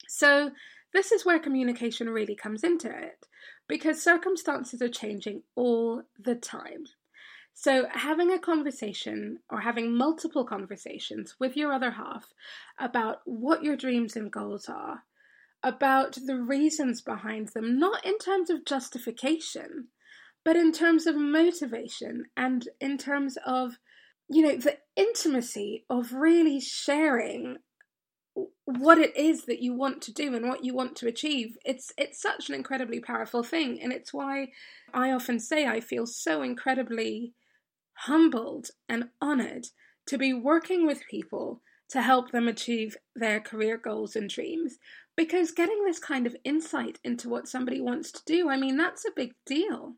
So, 0.10 0.52
this 0.94 1.14
is 1.14 1.26
where 1.26 1.40
communication 1.40 2.10
really 2.10 2.36
comes 2.36 2.66
into 2.66 2.90
it 2.90 3.28
because 3.70 4.04
circumstances 4.04 4.82
are 4.82 4.90
changing 4.90 5.44
all 5.56 6.04
the 6.20 6.36
time. 6.36 6.84
So, 7.54 7.88
having 7.92 8.32
a 8.32 8.40
conversation 8.40 9.40
or 9.50 9.62
having 9.62 9.96
multiple 9.96 10.46
conversations 10.46 11.36
with 11.40 11.56
your 11.56 11.74
other 11.74 11.92
half 11.92 12.34
about 12.80 13.22
what 13.26 13.64
your 13.64 13.76
dreams 13.76 14.16
and 14.16 14.32
goals 14.32 14.68
are, 14.68 15.04
about 15.64 16.18
the 16.26 16.38
reasons 16.38 17.02
behind 17.02 17.50
them, 17.50 17.78
not 17.78 18.04
in 18.06 18.18
terms 18.18 18.50
of 18.50 18.66
justification, 18.66 19.90
but 20.44 20.56
in 20.56 20.72
terms 20.72 21.06
of 21.06 21.16
motivation 21.16 22.26
and 22.36 22.68
in 22.80 22.98
terms 22.98 23.38
of, 23.46 23.78
you 24.28 24.42
know, 24.42 24.56
the 24.56 24.78
intimacy 24.96 25.86
of 25.90 26.14
really 26.14 26.60
sharing 26.60 27.58
what 28.66 28.98
it 28.98 29.16
is 29.16 29.46
that 29.46 29.62
you 29.62 29.74
want 29.74 30.02
to 30.02 30.14
do 30.14 30.34
and 30.34 30.48
what 30.48 30.64
you 30.64 30.74
want 30.74 30.96
to 30.96 31.08
achieve 31.08 31.58
it's 31.66 31.92
it's 31.98 32.22
such 32.22 32.48
an 32.48 32.56
incredibly 32.56 33.02
powerful 33.02 33.44
thing. 33.44 33.78
And 33.82 33.92
it's 33.92 34.14
why 34.14 34.48
i 34.94 35.12
often 35.12 35.38
say 35.40 35.68
i 35.68 35.82
feel 35.82 36.06
so 36.06 36.42
incredibly 36.42 37.34
humbled 38.06 38.68
and 38.90 39.10
honored 39.22 39.68
to 40.08 40.18
be 40.18 40.34
working 40.34 40.86
with 40.86 41.08
people 41.10 41.62
to 41.90 42.02
help 42.02 42.32
them 42.32 42.48
achieve 42.48 42.96
their 43.16 43.40
career 43.40 43.78
goals 43.78 44.16
and 44.16 44.30
dreams. 44.30 44.78
Because 45.18 45.52
getting 45.52 45.84
this 45.84 46.00
kind 46.00 46.26
of 46.26 46.36
insight 46.44 47.00
into 47.04 47.30
what 47.30 47.48
somebody 47.48 47.82
wants 47.82 48.12
to 48.14 48.22
do, 48.26 48.50
I 48.50 48.58
mean, 48.58 48.78
that's 48.78 49.06
a 49.06 49.12
big 49.16 49.34
deal. 49.46 49.96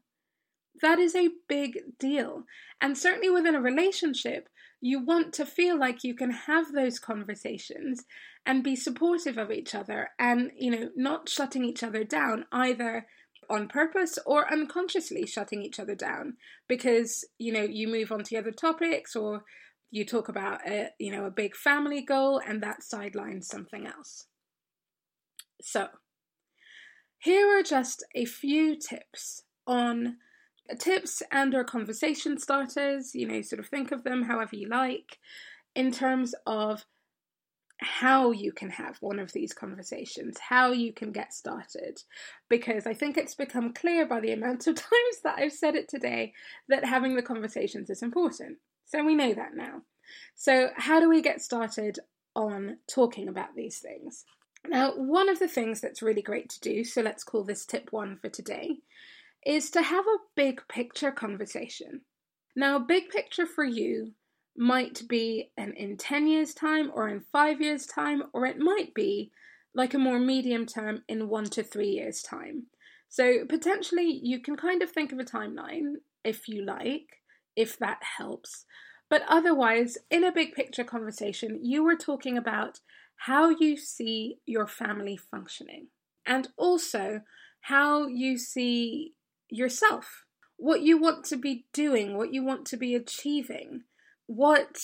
That 0.82 1.00
is 1.00 1.16
a 1.16 1.30
big 1.48 1.80
deal. 2.00 2.44
And 2.82 2.98
certainly 2.98 3.30
within 3.30 3.56
a 3.56 3.62
relationship, 3.62 4.50
you 4.82 5.00
want 5.00 5.32
to 5.34 5.46
feel 5.46 5.80
like 5.80 6.04
you 6.04 6.16
can 6.16 6.32
have 6.32 6.74
those 6.74 7.00
conversations 7.00 8.04
and 8.46 8.64
be 8.64 8.76
supportive 8.76 9.38
of 9.38 9.52
each 9.52 9.74
other 9.74 10.10
and, 10.20 10.52
you 10.58 10.72
know, 10.72 10.90
not 10.96 11.30
shutting 11.30 11.64
each 11.64 11.84
other 11.84 12.04
down 12.04 12.46
either 12.52 13.06
on 13.50 13.68
purpose 13.68 14.18
or 14.26 14.52
unconsciously 14.52 15.26
shutting 15.26 15.62
each 15.62 15.80
other 15.80 15.96
down. 15.96 16.38
Because 16.68 17.26
you 17.38 17.52
know 17.54 17.64
you 17.64 17.88
move 17.88 18.12
on 18.12 18.24
to 18.24 18.38
other 18.38 18.52
topics 18.52 19.16
or 19.16 19.44
you 19.92 20.06
talk 20.06 20.30
about 20.30 20.68
a 20.68 20.90
you 21.00 21.12
know 21.12 21.26
a 21.26 21.32
big 21.32 21.56
family 21.56 22.02
goal 22.02 22.42
and 22.46 22.62
that 22.64 22.84
sidelines 22.84 23.48
something 23.48 23.86
else. 23.86 24.28
So 25.62 25.88
here 27.20 27.58
are 27.58 27.64
just 27.64 28.04
a 28.16 28.26
few 28.26 28.76
tips 28.76 29.44
on 29.66 30.18
tips 30.80 31.22
and 31.32 31.54
or 31.54 31.64
conversation 31.64 32.38
starters 32.38 33.14
you 33.14 33.28
know 33.28 33.42
sort 33.42 33.60
of 33.60 33.68
think 33.68 33.92
of 33.92 34.04
them 34.04 34.24
however 34.24 34.56
you 34.56 34.68
like 34.68 35.18
in 35.76 35.92
terms 35.92 36.34
of 36.46 36.86
how 37.84 38.32
you 38.32 38.52
can 38.52 38.70
have 38.70 38.98
one 39.02 39.20
of 39.20 39.34
these 39.34 39.54
conversations, 39.54 40.40
how 40.40 40.72
you 40.72 40.94
can 40.94 41.12
get 41.12 41.34
started. 41.34 42.02
Because 42.50 42.88
I 42.88 42.94
think 42.94 43.18
it's 43.18 43.36
become 43.36 43.74
clear 43.74 44.06
by 44.06 44.20
the 44.20 44.32
amount 44.32 44.68
of 44.68 44.75
times 44.75 45.22
that 45.24 45.38
I've 45.38 45.54
said 45.54 45.75
it 45.75 45.88
today 45.88 46.34
that 46.70 46.86
having 46.86 47.16
the 47.16 47.22
conversations 47.22 47.90
is 47.90 48.02
important. 48.02 48.58
So 48.86 49.04
we 49.04 49.16
know 49.16 49.34
that 49.34 49.56
now. 49.56 49.82
So, 50.36 50.70
how 50.75 51.00
do 51.00 51.10
we 51.10 51.22
get 51.22 51.42
started 51.42 52.00
on 52.36 52.78
talking 52.88 53.28
about 53.28 53.56
these 53.56 53.80
things? 53.80 54.25
Now, 54.68 54.94
one 54.96 55.30
of 55.30 55.40
the 55.40 55.48
things 55.48 55.82
that's 55.82 56.02
really 56.02 56.22
great 56.22 56.50
to 56.50 56.60
do, 56.60 56.84
so 56.84 57.02
let's 57.02 57.24
call 57.24 57.44
this 57.44 57.66
tip 57.66 57.92
one 57.92 58.18
for 58.18 58.30
today, 58.30 58.78
is 59.46 59.70
to 59.72 59.82
have 59.82 60.06
a 60.06 60.24
big 60.36 60.62
picture 60.68 61.12
conversation. 61.12 62.02
Now, 62.56 62.80
big 62.80 63.10
picture 63.10 63.46
for 63.46 63.63
you 63.63 64.13
might 64.56 65.02
be 65.08 65.52
an 65.58 65.74
in 65.74 65.98
10 65.98 66.28
years' 66.28 66.54
time 66.54 66.92
or 66.94 67.10
in 67.10 67.22
five 67.32 67.62
years' 67.62 67.86
time, 67.86 68.24
or 68.34 68.46
it 68.46 68.60
might 68.60 68.94
be 68.94 69.32
like 69.74 69.94
a 69.94 70.00
more 70.00 70.20
medium 70.20 70.66
term 70.66 71.04
in 71.08 71.30
one 71.30 71.46
to 71.46 71.64
three 71.64 71.90
years' 71.90 72.22
time. 72.22 72.68
So 73.10 73.46
potentially 73.46 74.20
you 74.24 74.40
can 74.40 74.56
kind 74.56 74.82
of 74.82 74.92
think 74.92 75.12
of 75.12 75.20
a 75.20 75.24
timeline 75.24 75.96
if 76.24 76.48
you 76.48 76.66
like, 76.66 77.22
if 77.56 77.78
that 77.80 78.00
helps. 78.18 78.66
But 79.10 79.24
otherwise, 79.28 79.98
in 80.10 80.24
a 80.24 80.32
big 80.32 80.54
picture 80.54 80.84
conversation, 80.84 81.60
you 81.62 81.84
were 81.84 81.96
talking 81.96 82.38
about 82.38 82.80
how 83.16 83.50
you 83.50 83.78
see 83.78 84.40
your 84.46 84.68
family 84.68 85.18
functioning 85.18 85.88
and 86.26 86.48
also 86.58 87.22
how 87.62 88.08
you 88.08 88.38
see 88.38 89.14
yourself, 89.50 90.26
what 90.58 90.82
you 90.82 90.98
want 90.98 91.26
to 91.26 91.38
be 91.38 91.66
doing, 91.74 92.18
what 92.18 92.34
you 92.34 92.44
want 92.44 92.66
to 92.68 92.78
be 92.78 92.96
achieving 92.96 93.84
what 94.27 94.77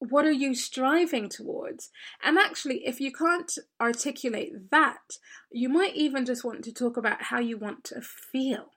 what 0.00 0.26
are 0.26 0.32
you 0.32 0.54
striving 0.54 1.28
towards? 1.28 1.90
And 2.22 2.38
actually, 2.38 2.86
if 2.86 3.00
you 3.00 3.12
can't 3.12 3.50
articulate 3.80 4.70
that, 4.70 5.18
you 5.50 5.68
might 5.68 5.94
even 5.94 6.26
just 6.26 6.44
want 6.44 6.64
to 6.64 6.72
talk 6.72 6.96
about 6.96 7.24
how 7.24 7.38
you 7.38 7.56
want 7.56 7.84
to 7.84 8.00
feel, 8.02 8.72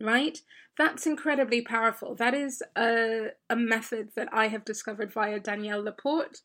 right? 0.00 0.38
That's 0.76 1.06
incredibly 1.06 1.62
powerful. 1.62 2.14
That 2.14 2.34
is 2.34 2.62
a, 2.76 3.28
a 3.48 3.56
method 3.56 4.10
that 4.16 4.28
I 4.32 4.48
have 4.48 4.64
discovered 4.64 5.12
via 5.12 5.38
Danielle 5.38 5.82
LaPorte, 5.82 6.40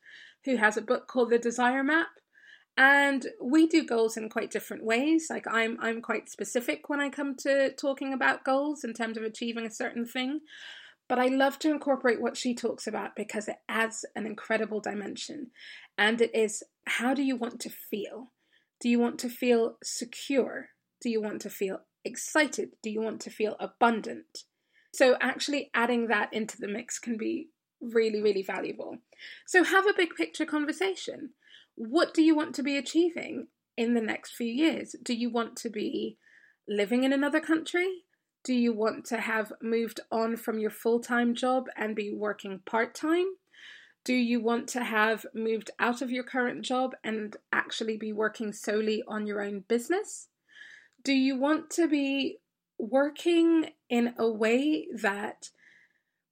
who 0.46 0.58
has 0.58 0.78
a 0.78 0.82
book 0.82 1.08
called 1.08 1.32
The 1.32 1.40
Desire 1.40 1.84
Map. 1.84 2.08
And 2.78 3.28
we 3.44 3.68
do 3.68 3.86
goals 3.86 4.16
in 4.16 4.30
quite 4.30 4.52
different 4.52 4.86
ways. 4.86 5.28
Like 5.30 5.46
I'm 5.52 5.78
I'm 5.82 6.02
quite 6.02 6.30
specific 6.30 6.88
when 6.88 7.02
I 7.02 7.10
come 7.10 7.36
to 7.40 7.74
talking 7.74 8.14
about 8.14 8.46
goals 8.46 8.86
in 8.86 8.94
terms 8.94 9.18
of 9.18 9.24
achieving 9.24 9.66
a 9.66 9.72
certain 9.72 10.06
thing. 10.06 10.40
But 11.10 11.20
I 11.20 11.26
love 11.26 11.58
to 11.60 11.72
incorporate 11.72 12.22
what 12.22 12.38
she 12.38 12.54
talks 12.54 12.86
about 12.86 13.16
because 13.16 13.48
it 13.48 13.58
adds 13.68 14.06
an 14.16 14.28
incredible 14.28 14.80
dimension. 14.80 15.48
And 15.98 16.22
it 16.22 16.34
is 16.36 16.64
how 16.86 17.14
do 17.14 17.24
you 17.24 17.36
want 17.36 17.60
to 17.62 17.70
feel? 17.70 18.32
Do 18.80 18.88
you 18.88 19.00
want 19.00 19.20
to 19.20 19.30
feel 19.30 19.78
secure? 19.84 20.70
Do 21.02 21.10
you 21.10 21.22
want 21.22 21.42
to 21.42 21.50
feel 21.50 21.82
excited? 22.06 22.76
Do 22.84 22.92
you 22.92 23.02
want 23.02 23.20
to 23.22 23.30
feel 23.30 23.56
abundant? 23.60 24.46
So, 24.94 25.18
actually 25.20 25.70
adding 25.74 26.08
that 26.08 26.34
into 26.34 26.58
the 26.60 26.68
mix 26.68 27.00
can 27.00 27.18
be 27.18 27.50
really, 27.82 28.22
really 28.22 28.44
valuable. 28.44 28.98
So, 29.46 29.64
have 29.64 29.88
a 29.88 29.94
big 29.96 30.16
picture 30.16 30.46
conversation. 30.46 31.32
What 31.76 32.14
do 32.14 32.22
you 32.22 32.36
want 32.36 32.56
to 32.56 32.64
be 32.64 32.78
achieving 32.78 33.48
in 33.78 33.94
the 33.94 34.02
next 34.02 34.32
few 34.36 34.48
years? 34.48 34.96
Do 35.02 35.14
you 35.14 35.30
want 35.30 35.56
to 35.58 35.70
be 35.70 36.18
living 36.68 37.04
in 37.04 37.14
another 37.14 37.40
country? 37.40 38.04
Do 38.44 38.54
you 38.54 38.74
want 38.74 39.06
to 39.06 39.18
have 39.18 39.54
moved 39.62 40.00
on 40.12 40.38
from 40.38 40.60
your 40.60 40.70
full 40.70 41.00
time 41.00 41.36
job 41.36 41.68
and 41.76 41.96
be 41.96 42.14
working 42.14 42.60
part 42.66 42.96
time? 42.96 43.26
Do 44.06 44.14
you 44.14 44.42
want 44.42 44.68
to 44.70 44.84
have 44.84 45.26
moved 45.34 45.72
out 45.78 46.02
of 46.02 46.10
your 46.10 46.24
current 46.24 46.64
job 46.64 46.96
and 47.04 47.36
actually 47.52 47.98
be 47.98 48.14
working 48.14 48.54
solely 48.54 49.04
on 49.08 49.28
your 49.28 49.42
own 49.42 49.66
business? 49.68 50.30
Do 51.04 51.14
you 51.14 51.38
want 51.38 51.70
to 51.72 51.88
be 51.88 52.38
working 52.78 53.72
in 53.90 54.14
a 54.18 54.30
way 54.30 54.88
that 55.02 55.50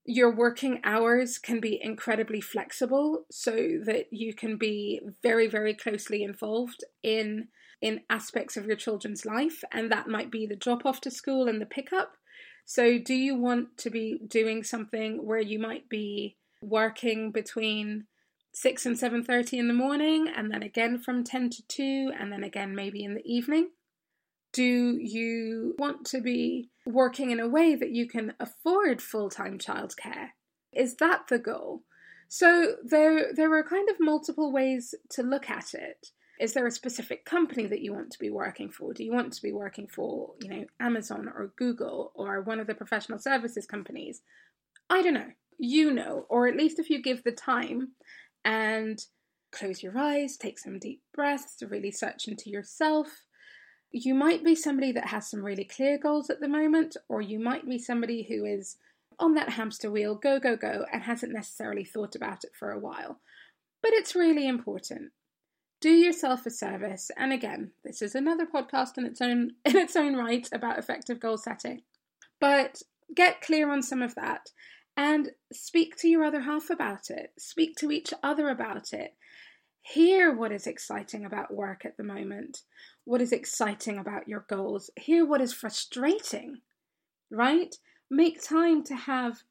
your 0.06 0.34
working 0.34 0.80
hours 0.86 1.38
can 1.38 1.60
be 1.60 1.80
incredibly 1.82 2.40
flexible 2.40 3.26
so 3.30 3.52
that 3.86 4.06
you 4.12 4.34
can 4.34 4.56
be 4.56 5.02
very 5.22 5.48
very 5.48 5.74
closely 5.74 6.24
involved 6.24 6.86
in 7.04 7.50
in 7.82 8.02
aspects 8.10 8.58
of 8.58 8.66
your 8.66 8.76
children's 8.76 9.26
life 9.26 9.64
and 9.72 9.92
that 9.92 10.08
might 10.08 10.32
be 10.32 10.46
the 10.46 10.56
drop 10.56 10.86
off 10.86 11.02
to 11.02 11.12
school 11.12 11.48
and 11.48 11.62
the 11.62 11.66
pickup 11.66 12.14
so 12.66 12.98
do 12.98 13.14
you 13.14 13.36
want 13.36 13.78
to 13.78 13.90
be 13.90 14.20
doing 14.28 14.64
something 14.64 15.26
where 15.26 15.42
you 15.42 15.60
might 15.60 15.88
be 15.90 16.38
working 16.62 17.32
between 17.32 18.06
6 18.54 18.86
and 18.86 18.98
7:30 18.98 19.60
in 19.60 19.68
the 19.68 19.74
morning 19.74 20.28
and 20.28 20.52
then 20.52 20.64
again 20.64 20.98
from 20.98 21.24
10 21.24 21.50
to 21.52 21.68
2 21.68 22.12
and 22.20 22.32
then 22.32 22.44
again 22.44 22.76
maybe 22.76 23.04
in 23.04 23.14
the 23.14 23.26
evening 23.26 23.70
do 24.58 24.98
you 25.00 25.76
want 25.78 26.06
to 26.06 26.22
be 26.22 26.72
working 26.86 27.32
in 27.32 27.40
a 27.40 27.48
way 27.48 27.76
that 27.76 27.92
you 27.92 28.08
can 28.08 28.34
afford 28.40 29.02
full-time 29.02 29.60
childcare? 29.60 30.30
Is 30.74 30.96
that 30.96 31.28
the 31.30 31.40
goal? 31.40 31.84
So 32.28 32.76
there 32.84 33.34
there 33.34 33.54
are 33.56 33.64
kind 33.64 33.90
of 33.90 33.98
multiple 34.00 34.52
ways 34.52 34.96
to 35.12 35.22
look 35.22 35.50
at 35.50 35.74
it. 35.74 36.08
Is 36.40 36.54
there 36.54 36.68
a 36.68 36.72
specific 36.72 37.26
company 37.26 37.66
that 37.68 37.82
you 37.82 37.94
want 37.94 38.12
to 38.12 38.20
be 38.20 38.30
working 38.30 38.70
for? 38.70 38.94
Do 38.94 39.04
you 39.04 39.12
want 39.12 39.34
to 39.34 39.42
be 39.42 39.52
working 39.52 39.88
for, 39.88 40.34
you 40.42 40.50
know, 40.50 40.66
Amazon 40.80 41.28
or 41.28 41.54
Google 41.58 42.12
or 42.16 42.42
one 42.42 42.60
of 42.60 42.68
the 42.68 42.76
professional 42.76 43.18
services 43.18 43.66
companies? 43.66 44.22
I 44.90 45.02
don't 45.02 45.16
know. 45.16 45.32
You 45.58 45.92
know, 45.92 46.28
or 46.30 46.48
at 46.48 46.56
least 46.56 46.78
if 46.78 46.90
you 46.90 47.02
give 47.02 47.24
the 47.24 47.32
time 47.32 47.94
and 48.46 49.04
close 49.52 49.82
your 49.82 49.98
eyes, 49.98 50.38
take 50.38 50.60
some 50.60 50.78
deep 50.78 51.02
breaths, 51.14 51.58
really 51.68 51.92
search 51.92 52.28
into 52.28 52.50
yourself, 52.50 53.08
you 53.92 54.14
might 54.14 54.44
be 54.44 54.56
somebody 54.56 54.92
that 54.92 55.08
has 55.08 55.30
some 55.30 55.44
really 55.44 55.64
clear 55.64 55.98
goals 55.98 56.30
at 56.30 56.40
the 56.40 56.48
moment, 56.48 56.98
or 57.10 57.22
you 57.22 57.40
might 57.40 57.68
be 57.68 57.80
somebody 57.80 58.24
who 58.24 58.46
is 58.46 58.78
on 59.20 59.34
that 59.34 59.50
hamster 59.50 59.90
wheel, 59.90 60.16
go, 60.16 60.40
go, 60.40 60.56
go, 60.56 60.86
and 60.92 61.02
hasn't 61.04 61.34
necessarily 61.34 61.84
thought 61.84 62.16
about 62.16 62.44
it 62.44 62.52
for 62.58 62.72
a 62.72 62.80
while. 62.80 63.20
But 63.82 63.94
it's 63.94 64.16
really 64.16 64.48
important. 64.48 65.12
Do 65.80 65.92
yourself 65.92 66.46
a 66.46 66.50
service, 66.50 67.12
and 67.18 67.32
again, 67.32 67.72
this 67.84 68.02
is 68.02 68.16
another 68.16 68.46
podcast 68.46 68.98
in 68.98 69.06
its 69.06 69.22
own 69.22 69.52
in 69.66 69.78
its 69.78 69.96
own 69.96 70.16
right 70.16 70.48
about 70.52 70.80
effective 70.80 71.20
goal 71.20 71.38
setting. 71.38 71.82
But 72.40 72.82
get 73.16 73.42
clear 73.42 73.72
on 73.72 73.82
some 73.82 74.02
of 74.02 74.16
that 74.16 74.52
and 74.96 75.32
speak 75.54 75.96
to 75.98 76.08
your 76.08 76.24
other 76.24 76.42
half 76.42 76.70
about 76.70 77.10
it. 77.10 77.32
Speak 77.38 77.76
to 77.78 77.92
each 77.92 78.14
other 78.24 78.50
about 78.50 78.94
it. 78.94 79.14
Hear 79.82 80.36
what 80.36 80.52
is 80.52 80.68
exciting 80.68 81.26
about 81.26 81.54
work 81.54 81.86
at 81.86 81.98
the 81.98 82.04
moment 82.04 82.64
what 83.08 83.22
is 83.22 83.32
exciting 83.32 83.98
about 83.98 84.28
your 84.28 84.44
goals, 84.50 84.90
hear 84.98 85.26
what 85.26 85.40
is 85.40 85.54
frustrating, 85.54 86.58
right? 87.32 87.74
Make 88.12 88.44
time 88.44 88.84
to 88.84 88.96
have 88.96 89.44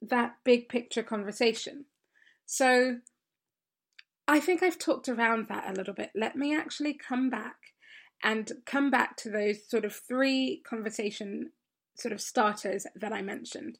that 0.00 0.36
big 0.44 0.70
picture 0.70 1.02
conversation. 1.02 1.84
So, 2.46 3.00
I 4.32 4.40
think 4.40 4.62
I've 4.62 4.78
talked 4.78 5.10
around 5.10 5.48
that 5.48 5.68
a 5.68 5.74
little 5.74 5.92
bit. 5.92 6.10
Let 6.14 6.36
me 6.36 6.56
actually 6.56 6.94
come 6.94 7.28
back 7.28 7.56
and 8.22 8.50
come 8.64 8.90
back 8.90 9.14
to 9.18 9.30
those 9.30 9.68
sort 9.68 9.84
of 9.84 9.94
three 9.94 10.62
conversation 10.66 11.50
sort 11.96 12.12
of 12.12 12.20
starters 12.22 12.86
that 12.94 13.12
I 13.12 13.20
mentioned. 13.20 13.76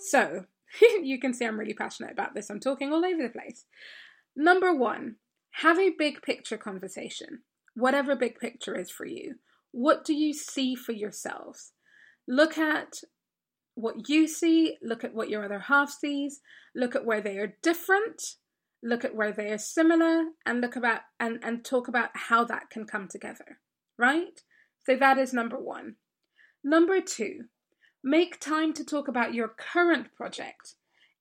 So, 0.00 0.46
you 1.02 1.20
can 1.20 1.32
see 1.32 1.44
I'm 1.44 1.56
really 1.56 1.72
passionate 1.72 2.10
about 2.10 2.34
this. 2.34 2.50
I'm 2.50 2.58
talking 2.58 2.92
all 2.92 3.04
over 3.04 3.22
the 3.22 3.28
place. 3.28 3.64
Number 4.34 4.74
one, 4.74 5.18
have 5.60 5.78
a 5.78 5.94
big 5.96 6.20
picture 6.22 6.58
conversation 6.58 7.42
whatever 7.74 8.16
big 8.16 8.40
picture 8.40 8.76
is 8.76 8.90
for 8.90 9.06
you. 9.06 9.36
What 9.70 10.04
do 10.04 10.14
you 10.14 10.34
see 10.34 10.74
for 10.74 10.90
yourselves? 10.92 11.72
Look 12.26 12.58
at 12.58 12.96
what 13.76 14.08
you 14.08 14.26
see, 14.26 14.78
look 14.82 15.04
at 15.04 15.14
what 15.14 15.30
your 15.30 15.44
other 15.44 15.60
half 15.60 15.90
sees, 15.90 16.40
look 16.74 16.96
at 16.96 17.06
where 17.06 17.20
they 17.20 17.38
are 17.38 17.54
different, 17.62 18.20
look 18.82 19.04
at 19.04 19.14
where 19.14 19.32
they 19.32 19.50
are 19.50 19.58
similar, 19.58 20.24
and 20.44 20.60
look 20.60 20.76
about 20.76 21.00
and, 21.20 21.38
and 21.42 21.64
talk 21.64 21.88
about 21.88 22.10
how 22.14 22.44
that 22.44 22.70
can 22.70 22.86
come 22.86 23.08
together. 23.08 23.58
Right? 23.98 24.40
So 24.84 24.96
that 24.96 25.18
is 25.18 25.32
number 25.32 25.58
one. 25.58 25.96
Number 26.64 27.00
two, 27.00 27.44
make 28.02 28.40
time 28.40 28.72
to 28.74 28.84
talk 28.84 29.08
about 29.08 29.34
your 29.34 29.48
current 29.48 30.14
project 30.14 30.74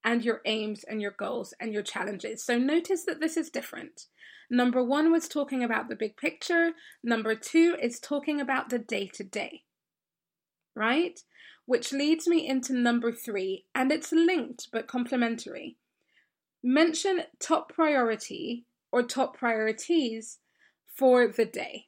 and 0.03 0.23
your 0.23 0.41
aims 0.45 0.83
and 0.83 1.01
your 1.01 1.11
goals 1.11 1.53
and 1.59 1.73
your 1.73 1.83
challenges. 1.83 2.43
So 2.43 2.57
notice 2.57 3.05
that 3.05 3.19
this 3.19 3.37
is 3.37 3.49
different. 3.49 4.05
Number 4.49 4.83
one 4.83 5.11
was 5.11 5.27
talking 5.27 5.63
about 5.63 5.89
the 5.89 5.95
big 5.95 6.17
picture. 6.17 6.71
Number 7.03 7.35
two 7.35 7.77
is 7.81 7.99
talking 7.99 8.41
about 8.41 8.69
the 8.69 8.79
day 8.79 9.07
to 9.13 9.23
day, 9.23 9.61
right? 10.75 11.19
Which 11.65 11.93
leads 11.93 12.27
me 12.27 12.47
into 12.47 12.73
number 12.73 13.11
three, 13.11 13.65
and 13.73 13.91
it's 13.91 14.11
linked 14.11 14.67
but 14.73 14.87
complementary. 14.87 15.77
Mention 16.63 17.23
top 17.39 17.73
priority 17.73 18.65
or 18.91 19.03
top 19.03 19.37
priorities 19.37 20.39
for 20.95 21.27
the 21.27 21.45
day. 21.45 21.85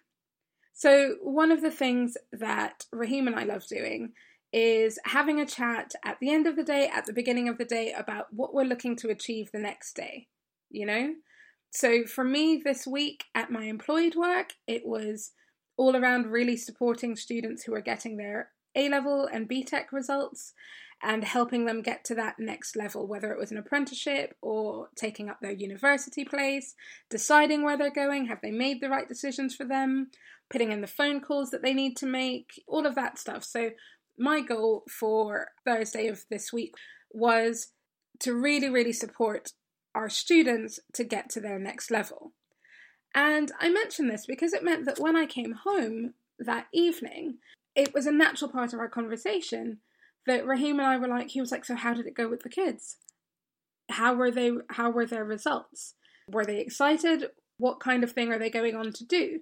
So, 0.73 1.15
one 1.21 1.51
of 1.51 1.62
the 1.62 1.71
things 1.71 2.17
that 2.31 2.86
Raheem 2.91 3.27
and 3.27 3.36
I 3.36 3.43
love 3.43 3.67
doing 3.67 4.13
is 4.51 4.99
having 5.05 5.39
a 5.39 5.45
chat 5.45 5.93
at 6.03 6.19
the 6.19 6.31
end 6.31 6.47
of 6.47 6.55
the 6.55 6.63
day, 6.63 6.89
at 6.93 7.05
the 7.05 7.13
beginning 7.13 7.49
of 7.49 7.57
the 7.57 7.65
day, 7.65 7.93
about 7.93 8.27
what 8.31 8.53
we're 8.53 8.63
looking 8.63 8.95
to 8.97 9.09
achieve 9.09 9.51
the 9.51 9.59
next 9.59 9.95
day. 9.95 10.27
You 10.69 10.86
know? 10.86 11.13
So 11.71 12.05
for 12.05 12.23
me 12.23 12.62
this 12.63 12.86
week 12.86 13.25
at 13.33 13.51
my 13.51 13.63
employed 13.63 14.15
work, 14.15 14.53
it 14.67 14.86
was 14.86 15.31
all 15.75 15.95
around 15.95 16.27
really 16.27 16.55
supporting 16.55 17.15
students 17.15 17.63
who 17.63 17.73
are 17.73 17.81
getting 17.81 18.17
their 18.17 18.51
A 18.75 18.89
level 18.89 19.27
and 19.31 19.49
BTEC 19.49 19.91
results 19.91 20.53
and 21.03 21.25
helping 21.25 21.65
them 21.65 21.81
get 21.81 22.05
to 22.05 22.15
that 22.15 22.39
next 22.39 22.77
level, 22.77 23.05
whether 23.05 23.31
it 23.31 23.37
was 23.37 23.51
an 23.51 23.57
apprenticeship 23.57 24.35
or 24.41 24.87
taking 24.95 25.29
up 25.29 25.41
their 25.41 25.51
university 25.51 26.23
place, 26.23 26.75
deciding 27.09 27.61
where 27.61 27.77
they're 27.77 27.91
going, 27.91 28.27
have 28.27 28.39
they 28.41 28.51
made 28.51 28.81
the 28.81 28.89
right 28.89 29.07
decisions 29.07 29.53
for 29.53 29.65
them, 29.65 30.07
putting 30.49 30.71
in 30.71 30.79
the 30.79 30.87
phone 30.87 31.19
calls 31.19 31.49
that 31.49 31.61
they 31.61 31.73
need 31.73 31.97
to 31.97 32.05
make, 32.05 32.63
all 32.67 32.85
of 32.85 32.95
that 32.95 33.19
stuff. 33.19 33.43
So, 33.43 33.71
my 34.17 34.41
goal 34.41 34.83
for 34.89 35.49
Thursday 35.65 36.07
of 36.07 36.23
this 36.29 36.53
week 36.53 36.73
was 37.11 37.71
to 38.19 38.33
really, 38.33 38.69
really 38.69 38.93
support 38.93 39.51
our 39.95 40.07
students 40.07 40.79
to 40.93 41.03
get 41.03 41.29
to 41.31 41.41
their 41.41 41.59
next 41.59 41.91
level. 41.91 42.31
And 43.15 43.51
I 43.59 43.69
mention 43.69 44.07
this 44.07 44.25
because 44.25 44.53
it 44.53 44.63
meant 44.63 44.85
that 44.85 44.99
when 44.99 45.15
I 45.15 45.25
came 45.25 45.55
home 45.63 46.13
that 46.39 46.67
evening, 46.71 47.39
it 47.75 47.93
was 47.93 48.05
a 48.05 48.11
natural 48.11 48.51
part 48.51 48.73
of 48.73 48.79
our 48.79 48.87
conversation 48.87 49.79
that 50.25 50.45
Raheem 50.45 50.79
and 50.79 50.88
I 50.88 50.97
were 50.97 51.07
like, 51.07 51.29
he 51.29 51.41
was 51.41 51.51
like, 51.51 51.65
so 51.65 51.75
how 51.75 51.93
did 51.93 52.07
it 52.07 52.15
go 52.15 52.27
with 52.27 52.41
the 52.43 52.49
kids? 52.49 52.97
How 53.89 54.13
were 54.13 54.31
they 54.31 54.51
how 54.71 54.89
were 54.89 55.05
their 55.05 55.25
results? 55.25 55.95
Were 56.29 56.45
they 56.45 56.59
excited? 56.59 57.25
What 57.57 57.79
kind 57.79 58.03
of 58.03 58.12
thing 58.12 58.31
are 58.31 58.39
they 58.39 58.49
going 58.49 58.75
on 58.75 58.93
to 58.93 59.05
do? 59.05 59.39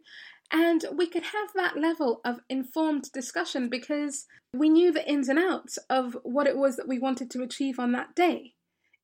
And 0.51 0.83
we 0.93 1.07
could 1.07 1.23
have 1.23 1.49
that 1.55 1.77
level 1.77 2.19
of 2.25 2.41
informed 2.49 3.11
discussion 3.13 3.69
because 3.69 4.25
we 4.53 4.67
knew 4.67 4.91
the 4.91 5.07
ins 5.09 5.29
and 5.29 5.39
outs 5.39 5.77
of 5.89 6.17
what 6.23 6.47
it 6.47 6.57
was 6.57 6.75
that 6.75 6.87
we 6.87 6.99
wanted 6.99 7.31
to 7.31 7.41
achieve 7.41 7.79
on 7.79 7.93
that 7.93 8.15
day. 8.15 8.53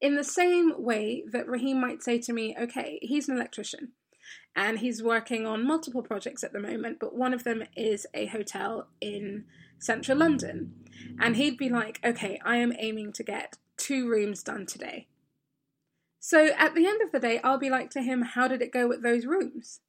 In 0.02 0.16
the 0.16 0.24
same 0.24 0.74
way 0.78 1.24
that 1.32 1.48
Raheem 1.48 1.80
might 1.80 2.04
say 2.04 2.20
to 2.20 2.34
me, 2.34 2.56
okay, 2.60 3.00
he's 3.02 3.30
an 3.30 3.36
electrician 3.36 3.94
and 4.56 4.80
he's 4.80 5.04
working 5.04 5.46
on 5.46 5.66
multiple 5.66 6.02
projects 6.02 6.44
at 6.44 6.54
the 6.54 6.60
moment, 6.60 6.98
but 7.00 7.16
one 7.16 7.34
of 7.34 7.44
them 7.44 7.63
is 7.76 8.08
a 8.13 8.28
hotel 8.28 8.88
in 9.02 9.46
central 9.80 10.18
London. 10.18 10.74
And 11.20 11.36
he'd 11.36 11.58
be 11.58 11.70
like, 11.70 12.00
okay, 12.04 12.40
I 12.44 12.58
am 12.58 12.74
aiming 12.78 13.13
to 13.13 13.24
get 13.24 13.58
two 13.78 14.10
rooms 14.10 14.44
done 14.44 14.66
today. 14.66 15.08
So 16.20 16.48
at 16.58 16.76
the 16.76 16.88
end 16.88 17.02
of 17.02 17.12
the 17.12 17.20
day, 17.20 17.40
I'll 17.44 17.60
be 17.60 17.70
like 17.70 17.90
to 17.92 18.02
him, 18.02 18.22
how 18.22 18.48
did 18.48 18.62
it 18.62 18.74
go 18.74 18.88
with 18.88 19.04
those 19.04 19.26
rooms? 19.26 19.80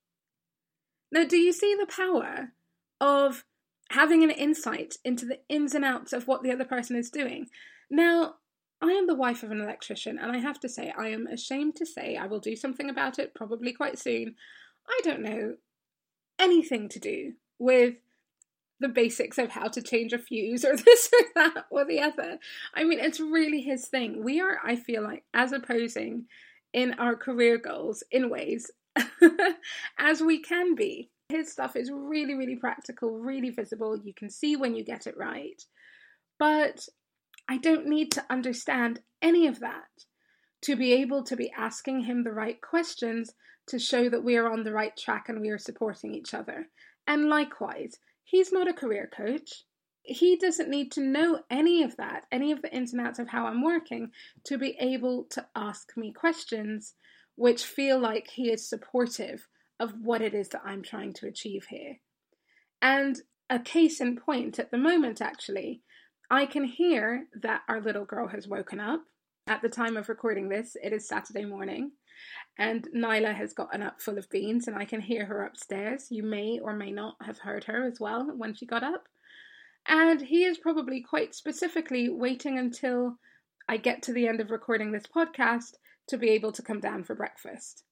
Now, 1.10 1.24
do 1.24 1.36
you 1.36 1.52
see 1.52 1.74
the 1.74 1.86
power 1.86 2.52
of 3.00 3.44
having 3.90 4.22
an 4.22 4.30
insight 4.30 4.96
into 5.04 5.24
the 5.24 5.40
ins 5.48 5.74
and 5.74 5.84
outs 5.84 6.12
of 6.12 6.28
what 6.28 6.42
the 6.42 6.52
other 6.52 6.64
person 6.64 6.96
is 6.96 7.10
doing? 7.10 7.46
Now, 7.90 8.34
I 8.80 8.92
am 8.92 9.06
the 9.06 9.14
wife 9.14 9.42
of 9.42 9.50
an 9.50 9.60
electrician, 9.60 10.18
and 10.18 10.30
I 10.30 10.38
have 10.38 10.60
to 10.60 10.68
say, 10.68 10.92
I 10.96 11.08
am 11.08 11.26
ashamed 11.26 11.76
to 11.76 11.86
say 11.86 12.16
I 12.16 12.26
will 12.26 12.38
do 12.38 12.54
something 12.54 12.88
about 12.88 13.18
it 13.18 13.34
probably 13.34 13.72
quite 13.72 13.98
soon. 13.98 14.36
I 14.88 15.00
don't 15.02 15.22
know 15.22 15.56
anything 16.38 16.88
to 16.90 17.00
do 17.00 17.32
with 17.58 17.96
the 18.80 18.88
basics 18.88 19.38
of 19.38 19.50
how 19.50 19.68
to 19.68 19.82
change 19.82 20.12
a 20.12 20.18
fuse 20.18 20.64
or 20.64 20.76
this 20.84 21.10
or 21.12 21.26
that 21.34 21.66
or 21.70 21.84
the 21.84 22.00
other. 22.00 22.38
I 22.74 22.84
mean, 22.84 23.00
it's 23.00 23.20
really 23.20 23.62
his 23.62 23.86
thing. 23.88 24.22
We 24.22 24.40
are, 24.40 24.58
I 24.64 24.76
feel 24.76 25.02
like, 25.02 25.24
as 25.34 25.52
opposing 25.52 26.26
in 26.72 26.94
our 26.94 27.16
career 27.16 27.58
goals 27.58 28.04
in 28.10 28.30
ways 28.30 28.70
as 29.98 30.20
we 30.20 30.40
can 30.40 30.74
be. 30.74 31.10
His 31.28 31.52
stuff 31.52 31.76
is 31.76 31.90
really, 31.92 32.34
really 32.34 32.56
practical, 32.56 33.18
really 33.18 33.50
visible. 33.50 33.98
You 33.98 34.14
can 34.14 34.30
see 34.30 34.56
when 34.56 34.74
you 34.74 34.82
get 34.82 35.06
it 35.06 35.16
right. 35.18 35.62
But 36.38 36.88
I 37.48 37.56
don't 37.56 37.86
need 37.86 38.12
to 38.12 38.24
understand 38.28 39.00
any 39.22 39.46
of 39.46 39.60
that. 39.60 39.88
to 40.62 40.76
be 40.76 40.92
able 40.92 41.22
to 41.24 41.36
be 41.36 41.52
asking 41.56 42.02
him 42.02 42.24
the 42.24 42.32
right 42.32 42.60
questions 42.60 43.32
to 43.68 43.78
show 43.78 44.08
that 44.08 44.24
we 44.24 44.36
are 44.36 44.50
on 44.50 44.64
the 44.64 44.72
right 44.72 44.96
track 44.96 45.28
and 45.28 45.40
we 45.40 45.50
are 45.50 45.58
supporting 45.58 46.14
each 46.14 46.34
other. 46.34 46.68
And 47.06 47.28
likewise, 47.28 47.98
he's 48.24 48.52
not 48.52 48.68
a 48.68 48.72
career 48.72 49.08
coach. 49.14 49.64
He 50.02 50.36
doesn't 50.36 50.70
need 50.70 50.90
to 50.92 51.02
know 51.02 51.40
any 51.50 51.82
of 51.82 51.96
that, 51.96 52.24
any 52.32 52.50
of 52.50 52.62
the 52.62 52.74
ins 52.74 52.92
and 52.92 53.06
outs 53.06 53.18
of 53.18 53.28
how 53.28 53.46
I'm 53.46 53.62
working, 53.62 54.10
to 54.44 54.56
be 54.56 54.76
able 54.80 55.24
to 55.30 55.46
ask 55.54 55.96
me 55.96 56.12
questions 56.12 56.94
which 57.36 57.64
feel 57.64 57.98
like 58.00 58.28
he 58.28 58.50
is 58.50 58.68
supportive 58.68 59.46
of 59.78 59.92
what 60.02 60.22
it 60.22 60.34
is 60.34 60.48
that 60.48 60.62
I'm 60.64 60.82
trying 60.82 61.12
to 61.14 61.26
achieve 61.26 61.66
here. 61.68 62.00
And 62.82 63.20
a 63.50 63.58
case 63.58 64.00
in 64.00 64.16
point 64.16 64.58
at 64.58 64.70
the 64.70 64.78
moment, 64.78 65.20
actually, 65.20 65.82
I 66.30 66.44
can 66.44 66.64
hear 66.64 67.26
that 67.40 67.62
our 67.68 67.80
little 67.80 68.04
girl 68.04 68.28
has 68.28 68.46
woken 68.46 68.80
up. 68.80 69.00
At 69.46 69.62
the 69.62 69.68
time 69.70 69.96
of 69.96 70.10
recording 70.10 70.50
this, 70.50 70.76
it 70.82 70.92
is 70.92 71.08
Saturday 71.08 71.46
morning, 71.46 71.92
and 72.58 72.86
Nyla 72.94 73.34
has 73.34 73.54
gotten 73.54 73.80
up 73.80 74.02
full 74.02 74.18
of 74.18 74.28
beans, 74.28 74.68
and 74.68 74.76
I 74.76 74.84
can 74.84 75.00
hear 75.00 75.24
her 75.24 75.46
upstairs. 75.46 76.08
You 76.10 76.22
may 76.22 76.58
or 76.58 76.74
may 76.74 76.90
not 76.90 77.16
have 77.22 77.38
heard 77.38 77.64
her 77.64 77.86
as 77.86 77.98
well 77.98 78.26
when 78.36 78.52
she 78.52 78.66
got 78.66 78.82
up. 78.82 79.04
And 79.86 80.20
he 80.20 80.44
is 80.44 80.58
probably 80.58 81.00
quite 81.00 81.34
specifically 81.34 82.10
waiting 82.10 82.58
until 82.58 83.16
I 83.66 83.78
get 83.78 84.02
to 84.02 84.12
the 84.12 84.28
end 84.28 84.42
of 84.42 84.50
recording 84.50 84.92
this 84.92 85.06
podcast 85.06 85.76
to 86.08 86.18
be 86.18 86.28
able 86.28 86.52
to 86.52 86.62
come 86.62 86.80
down 86.80 87.04
for 87.04 87.14
breakfast. 87.14 87.84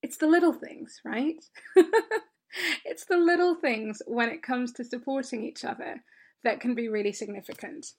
It's 0.00 0.18
the 0.18 0.28
little 0.28 0.52
things, 0.52 1.00
right? 1.04 1.44
it's 2.84 3.06
the 3.06 3.16
little 3.16 3.56
things 3.56 4.00
when 4.06 4.28
it 4.28 4.44
comes 4.44 4.70
to 4.74 4.84
supporting 4.84 5.42
each 5.42 5.64
other 5.64 6.04
that 6.44 6.60
can 6.60 6.74
be 6.74 6.88
really 6.88 7.12
significant. 7.12 7.92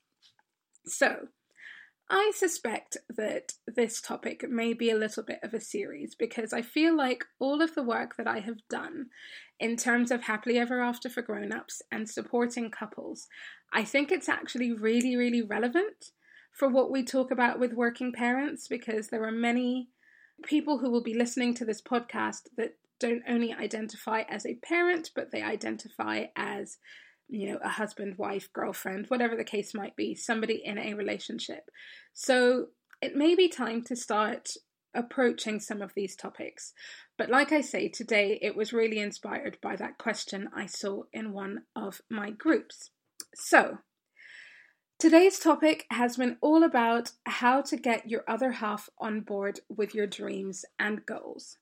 So, 0.85 1.27
I 2.09 2.31
suspect 2.35 2.97
that 3.09 3.53
this 3.65 3.99
topic 3.99 4.47
may 4.47 4.73
be 4.73 4.91
a 4.91 4.97
little 4.97 5.23
bit 5.23 5.39
of 5.41 5.55
a 5.55 5.59
series 5.59 6.13
because 6.13 6.53
I 6.53 6.61
feel 6.61 6.95
like 6.95 7.25
all 7.39 7.63
of 7.63 7.73
the 7.73 7.81
work 7.81 8.15
that 8.17 8.27
I 8.27 8.41
have 8.41 8.67
done 8.69 9.07
in 9.59 9.75
terms 9.75 10.11
of 10.11 10.23
happily 10.23 10.59
ever 10.59 10.81
after 10.81 11.09
for 11.09 11.23
grown 11.23 11.51
ups 11.51 11.81
and 11.91 12.07
supporting 12.07 12.69
couples, 12.69 13.27
I 13.73 13.83
think 13.83 14.11
it's 14.11 14.29
actually 14.29 14.71
really, 14.71 15.15
really 15.15 15.41
relevant 15.41 16.11
for 16.51 16.69
what 16.69 16.91
we 16.91 17.03
talk 17.03 17.31
about 17.31 17.59
with 17.59 17.73
working 17.73 18.13
parents 18.13 18.67
because 18.67 19.07
there 19.07 19.25
are 19.25 19.31
many 19.31 19.89
people 20.43 20.77
who 20.77 20.91
will 20.91 21.03
be 21.03 21.13
listening 21.13 21.55
to 21.55 21.65
this 21.65 21.81
podcast 21.81 22.49
that 22.55 22.77
don't 22.99 23.23
only 23.27 23.51
identify 23.51 24.21
as 24.29 24.45
a 24.45 24.55
parent, 24.55 25.09
but 25.15 25.31
they 25.31 25.41
identify 25.41 26.25
as 26.35 26.77
you 27.27 27.51
know, 27.51 27.59
a 27.63 27.69
husband, 27.69 28.17
wife, 28.17 28.51
girlfriend, 28.53 29.07
whatever 29.07 29.35
the 29.35 29.43
case 29.43 29.73
might 29.73 29.95
be, 29.95 30.15
somebody 30.15 30.61
in 30.63 30.77
a 30.77 30.93
relationship. 30.93 31.69
So 32.13 32.67
it 33.01 33.15
may 33.15 33.35
be 33.35 33.47
time 33.47 33.83
to 33.83 33.95
start 33.95 34.51
approaching 34.93 35.59
some 35.59 35.81
of 35.81 35.93
these 35.93 36.15
topics. 36.15 36.73
But 37.17 37.29
like 37.29 37.51
I 37.51 37.61
say, 37.61 37.89
today 37.89 38.39
it 38.41 38.55
was 38.55 38.73
really 38.73 38.99
inspired 38.99 39.57
by 39.61 39.75
that 39.75 39.97
question 39.97 40.49
I 40.55 40.65
saw 40.65 41.03
in 41.13 41.33
one 41.33 41.63
of 41.75 42.01
my 42.09 42.31
groups. 42.31 42.91
So, 43.33 43.79
today's 44.99 45.39
topic 45.39 45.85
has 45.91 46.17
been 46.17 46.37
all 46.41 46.63
about 46.63 47.11
how 47.25 47.61
to 47.63 47.77
get 47.77 48.09
your 48.09 48.23
other 48.27 48.53
half 48.53 48.89
on 48.97 49.21
board 49.21 49.59
with 49.69 49.93
your 49.93 50.07
dreams 50.07 50.63
and 50.79 51.05
goals. 51.05 51.57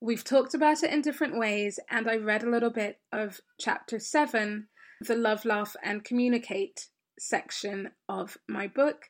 We've 0.00 0.24
talked 0.24 0.54
about 0.54 0.82
it 0.82 0.90
in 0.90 1.00
different 1.00 1.38
ways, 1.38 1.80
and 1.90 2.08
I 2.08 2.16
read 2.16 2.42
a 2.42 2.50
little 2.50 2.70
bit 2.70 3.00
of 3.12 3.40
chapter 3.58 3.98
7, 3.98 4.68
the 5.00 5.16
Love, 5.16 5.44
Laugh, 5.44 5.74
and 5.82 6.04
Communicate 6.04 6.88
section 7.18 7.90
of 8.08 8.36
my 8.46 8.66
book, 8.66 9.06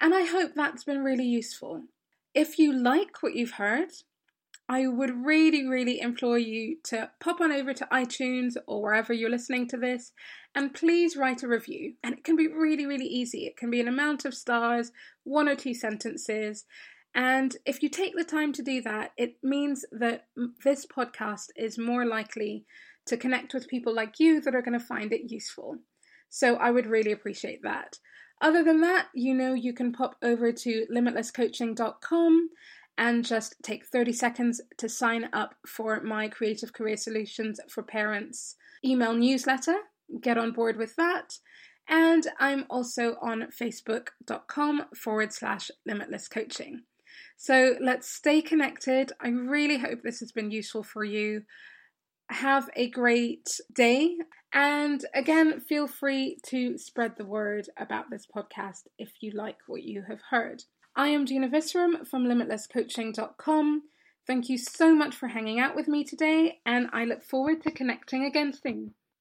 and 0.00 0.14
I 0.14 0.24
hope 0.24 0.52
that's 0.54 0.84
been 0.84 1.04
really 1.04 1.26
useful. 1.26 1.84
If 2.34 2.58
you 2.58 2.72
like 2.72 3.22
what 3.22 3.34
you've 3.34 3.52
heard, 3.52 3.90
I 4.66 4.86
would 4.86 5.26
really, 5.26 5.66
really 5.66 6.00
implore 6.00 6.38
you 6.38 6.76
to 6.84 7.10
pop 7.18 7.40
on 7.40 7.50
over 7.50 7.74
to 7.74 7.88
iTunes 7.92 8.54
or 8.68 8.80
wherever 8.80 9.12
you're 9.12 9.28
listening 9.28 9.66
to 9.68 9.76
this 9.76 10.12
and 10.54 10.72
please 10.72 11.16
write 11.16 11.42
a 11.42 11.48
review. 11.48 11.94
And 12.04 12.14
it 12.14 12.22
can 12.22 12.36
be 12.36 12.46
really, 12.46 12.86
really 12.86 13.06
easy. 13.06 13.46
It 13.46 13.56
can 13.56 13.68
be 13.68 13.80
an 13.80 13.88
amount 13.88 14.24
of 14.24 14.32
stars, 14.32 14.92
one 15.24 15.48
or 15.48 15.56
two 15.56 15.74
sentences, 15.74 16.66
and 17.14 17.56
if 17.66 17.82
you 17.82 17.88
take 17.88 18.16
the 18.16 18.24
time 18.24 18.52
to 18.52 18.62
do 18.62 18.82
that, 18.82 19.12
it 19.16 19.36
means 19.42 19.84
that 19.92 20.26
this 20.64 20.86
podcast 20.86 21.46
is 21.56 21.78
more 21.78 22.06
likely 22.06 22.66
to 23.06 23.16
connect 23.16 23.52
with 23.52 23.68
people 23.68 23.94
like 23.94 24.20
you 24.20 24.40
that 24.40 24.54
are 24.54 24.62
going 24.62 24.78
to 24.78 24.84
find 24.84 25.12
it 25.12 25.30
useful. 25.30 25.78
So 26.28 26.54
I 26.56 26.70
would 26.70 26.86
really 26.86 27.10
appreciate 27.10 27.62
that. 27.64 27.98
Other 28.40 28.62
than 28.62 28.80
that, 28.82 29.08
you 29.12 29.34
know, 29.34 29.52
you 29.52 29.72
can 29.72 29.92
pop 29.92 30.16
over 30.22 30.52
to 30.52 30.86
limitlesscoaching.com 30.94 32.50
and 32.96 33.24
just 33.24 33.56
take 33.62 33.86
30 33.86 34.12
seconds 34.12 34.60
to 34.78 34.88
sign 34.88 35.28
up 35.32 35.54
for 35.66 36.00
my 36.02 36.28
Creative 36.28 36.72
Career 36.72 36.96
Solutions 36.96 37.58
for 37.68 37.82
Parents 37.82 38.56
email 38.84 39.14
newsletter. 39.14 39.76
Get 40.20 40.38
on 40.38 40.52
board 40.52 40.76
with 40.76 40.96
that. 40.96 41.38
And 41.88 42.26
I'm 42.38 42.66
also 42.70 43.16
on 43.20 43.48
facebook.com 43.50 44.86
forward 44.94 45.32
slash 45.32 45.70
limitless 45.84 46.28
coaching. 46.28 46.82
So 47.42 47.76
let's 47.80 48.06
stay 48.06 48.42
connected. 48.42 49.12
I 49.18 49.28
really 49.28 49.78
hope 49.78 50.02
this 50.02 50.20
has 50.20 50.30
been 50.30 50.50
useful 50.50 50.82
for 50.82 51.04
you. 51.04 51.44
Have 52.28 52.68
a 52.76 52.90
great 52.90 53.48
day. 53.74 54.18
And 54.52 55.02
again, 55.14 55.58
feel 55.58 55.86
free 55.86 56.36
to 56.48 56.76
spread 56.76 57.12
the 57.16 57.24
word 57.24 57.70
about 57.78 58.10
this 58.10 58.26
podcast 58.26 58.88
if 58.98 59.22
you 59.22 59.32
like 59.34 59.56
what 59.66 59.84
you 59.84 60.02
have 60.06 60.20
heard. 60.28 60.64
I 60.94 61.08
am 61.08 61.24
Gina 61.24 61.48
Visram 61.48 62.06
from 62.06 62.26
limitlesscoaching.com. 62.26 63.82
Thank 64.26 64.50
you 64.50 64.58
so 64.58 64.94
much 64.94 65.16
for 65.16 65.28
hanging 65.28 65.58
out 65.58 65.74
with 65.74 65.88
me 65.88 66.04
today, 66.04 66.60
and 66.66 66.90
I 66.92 67.06
look 67.06 67.24
forward 67.24 67.62
to 67.62 67.70
connecting 67.70 68.22
again 68.22 68.52
soon. 68.52 68.92